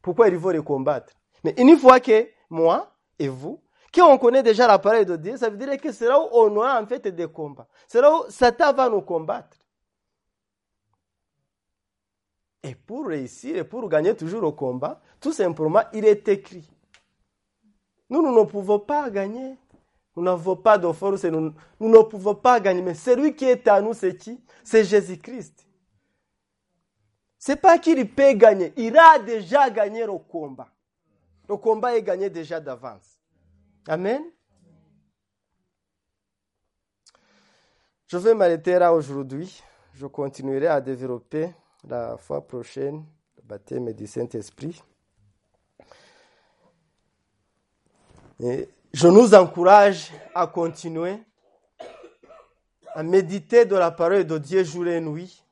Pourquoi 0.00 0.28
il 0.28 0.36
va 0.36 0.52
les 0.52 0.62
combattre? 0.62 1.12
Mais 1.44 1.54
une 1.58 1.76
fois 1.76 2.00
que 2.00 2.28
moi 2.50 2.92
et 3.18 3.28
vous, 3.28 3.62
qu'on 3.94 4.18
connaît 4.18 4.42
déjà 4.42 4.66
la 4.66 4.78
parole 4.78 5.04
de 5.04 5.16
Dieu, 5.16 5.36
ça 5.36 5.48
veut 5.48 5.56
dire 5.56 5.76
que 5.80 5.92
c'est 5.92 6.06
là 6.06 6.18
où 6.18 6.28
on 6.32 6.56
aura 6.56 6.80
en 6.80 6.86
fait 6.86 7.06
des 7.08 7.28
combats. 7.28 7.68
C'est 7.86 8.00
là 8.00 8.12
où 8.12 8.24
Satan 8.28 8.72
va 8.72 8.88
nous 8.88 9.02
combattre. 9.02 9.56
Et 12.62 12.74
pour 12.74 13.06
réussir 13.06 13.56
et 13.56 13.64
pour 13.64 13.88
gagner 13.88 14.14
toujours 14.14 14.44
au 14.44 14.52
combat, 14.52 15.00
tout 15.20 15.32
simplement, 15.32 15.82
il 15.92 16.04
est 16.04 16.28
écrit. 16.28 16.68
Nous, 18.08 18.22
nous 18.22 18.38
ne 18.38 18.44
pouvons 18.44 18.78
pas 18.78 19.10
gagner. 19.10 19.56
Nous 20.14 20.22
n'avons 20.22 20.56
pas 20.56 20.76
de 20.76 20.86
nous 20.86 21.88
ne 21.88 22.02
pouvons 22.02 22.34
pas 22.34 22.60
gagner. 22.60 22.82
Mais 22.82 22.94
celui 22.94 23.34
qui 23.34 23.46
est 23.46 23.66
à 23.66 23.80
nous, 23.80 23.94
c'est 23.94 24.16
qui? 24.16 24.38
C'est 24.62 24.84
Jésus-Christ. 24.84 25.66
C'est 27.38 27.56
pas 27.56 27.78
qu'il 27.78 28.08
peut 28.08 28.34
gagner. 28.34 28.72
Il 28.76 28.96
a 28.96 29.18
déjà 29.18 29.68
gagné 29.70 30.06
le 30.06 30.18
combat. 30.18 30.68
Le 31.48 31.56
combat 31.56 31.96
est 31.96 32.02
gagné 32.02 32.30
déjà 32.30 32.60
d'avance. 32.60 33.18
Amen. 33.88 34.22
Je 38.06 38.18
vais 38.18 38.34
m'arrêter 38.34 38.78
là 38.78 38.92
aujourd'hui. 38.92 39.60
Je 39.94 40.06
continuerai 40.06 40.66
à 40.66 40.80
développer 40.80 41.50
la 41.88 42.16
fois 42.16 42.46
prochaine 42.46 43.04
le 43.36 43.42
baptême 43.42 43.92
du 43.92 44.06
Saint-Esprit. 44.06 44.82
Je 48.40 49.08
nous 49.08 49.34
encourage 49.34 50.12
à 50.34 50.46
continuer 50.46 51.22
à 52.94 53.02
méditer 53.02 53.64
de 53.64 53.76
la 53.76 53.90
parole 53.90 54.24
de 54.24 54.38
Dieu 54.38 54.64
jour 54.64 54.86
et 54.86 55.00
nuit, 55.00 55.42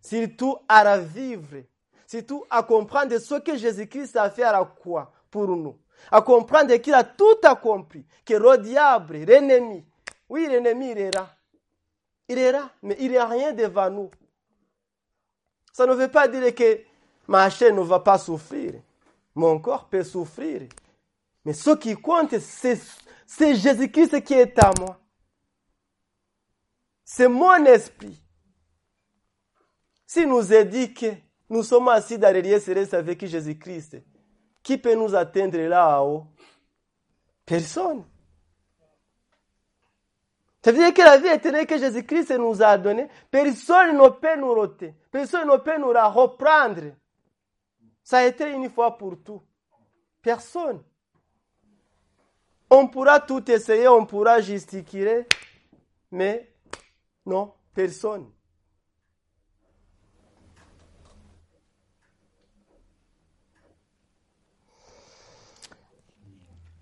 surtout 0.00 0.56
à 0.66 0.82
la 0.82 0.98
vivre, 0.98 1.62
surtout 2.06 2.44
à 2.48 2.62
comprendre 2.62 3.18
ce 3.18 3.34
que 3.34 3.56
Jésus-Christ 3.56 4.16
a 4.16 4.30
fait 4.30 4.44
à 4.44 4.52
la 4.52 4.64
croix 4.64 5.12
pour 5.30 5.48
nous, 5.48 5.76
à 6.10 6.22
comprendre 6.22 6.74
qu'il 6.76 6.94
a 6.94 7.04
tout 7.04 7.36
accompli, 7.42 8.06
que 8.24 8.34
le 8.34 8.58
diable, 8.58 9.18
l'ennemi, 9.18 9.84
oui, 10.28 10.46
l'ennemi, 10.48 10.92
il 10.92 10.98
est. 10.98 11.10
Il 12.28 12.38
est 12.38 12.54
mais 12.82 12.96
il 13.00 13.10
n'y 13.10 13.16
a 13.16 13.26
rien 13.26 13.52
devant 13.52 13.90
nous. 13.90 14.10
Ça 15.80 15.86
ne 15.86 15.94
veut 15.94 16.10
pas 16.10 16.28
dire 16.28 16.54
que 16.54 16.82
ma 17.26 17.48
chair 17.48 17.74
ne 17.74 17.80
va 17.80 18.00
pas 18.00 18.18
souffrir. 18.18 18.74
Mon 19.34 19.58
corps 19.58 19.88
peut 19.88 20.04
souffrir. 20.04 20.68
Mais 21.42 21.54
ce 21.54 21.70
qui 21.70 21.94
compte, 21.94 22.38
c'est 22.38 23.54
Jésus-Christ 23.54 24.22
qui 24.22 24.34
est 24.34 24.62
à 24.62 24.72
moi. 24.78 25.00
C'est 27.02 27.28
mon 27.28 27.64
esprit. 27.64 28.22
Si 30.06 30.26
nous 30.26 30.52
est 30.52 30.66
dit 30.66 30.92
que 30.92 31.06
nous 31.48 31.62
sommes 31.62 31.88
assis 31.88 32.18
lieux 32.18 32.60
célestes 32.60 32.92
avec 32.92 33.24
Jésus-Christ, 33.24 34.02
qui 34.62 34.76
peut 34.76 34.94
nous 34.94 35.14
atteindre 35.14 35.60
là-haut 35.60 36.26
Personne. 37.46 38.04
Ça 40.62 40.72
veut 40.72 40.78
dire 40.78 40.92
que 40.92 41.00
la 41.00 41.16
vie 41.16 41.28
éternelle 41.28 41.66
que 41.66 41.78
Jésus-Christ 41.78 42.32
nous 42.32 42.62
a 42.62 42.76
donnée, 42.76 43.08
personne 43.30 43.96
ne 43.96 44.08
peut 44.10 44.38
nous 44.38 44.52
roter. 44.52 44.94
Personne 45.10 45.48
ne 45.48 45.56
peut 45.56 45.78
nous 45.78 45.92
la 45.92 46.08
reprendre. 46.08 46.94
Ça 48.02 48.18
a 48.18 48.26
été 48.26 48.50
une 48.50 48.70
fois 48.70 48.96
pour 48.96 49.20
tout. 49.22 49.42
Personne. 50.22 50.82
On 52.70 52.86
pourra 52.86 53.18
tout 53.18 53.50
essayer, 53.50 53.88
on 53.88 54.06
pourra 54.06 54.40
gesticuler, 54.40 55.26
mais 56.12 56.54
non, 57.26 57.52
personne. 57.74 58.30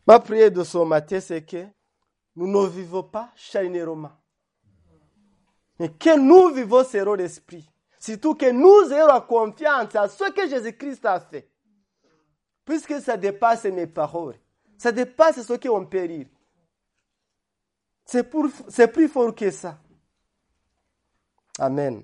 Ma 0.06 0.20
prière 0.20 0.50
de 0.50 0.64
ce 0.64 0.78
matin, 0.78 1.20
c'est 1.20 1.44
que 1.44 1.66
nous 2.34 2.46
ne 2.46 2.66
vivons 2.66 3.02
pas 3.02 3.30
charnellement. 3.34 4.12
Mais 5.78 5.90
que 5.90 6.18
nous 6.18 6.54
vivons 6.54 6.84
selon 6.84 7.14
l'esprit. 7.14 7.68
Surtout 8.08 8.34
que 8.36 8.50
nous 8.50 8.90
ayons 8.90 9.20
confiance 9.20 9.94
à 9.94 10.08
ce 10.08 10.30
que 10.30 10.48
Jésus-Christ 10.48 11.04
a 11.04 11.20
fait. 11.20 11.46
Puisque 12.64 12.98
ça 13.02 13.18
dépasse 13.18 13.64
mes 13.64 13.86
paroles. 13.86 14.36
Ça 14.78 14.92
dépasse 14.92 15.42
ce 15.42 15.52
qu'on 15.52 15.84
peut 15.84 16.04
lire. 16.04 16.26
C'est 18.06 18.22
plus 18.90 19.08
fort 19.08 19.34
que 19.34 19.50
ça. 19.50 19.78
Amen. 21.58 22.02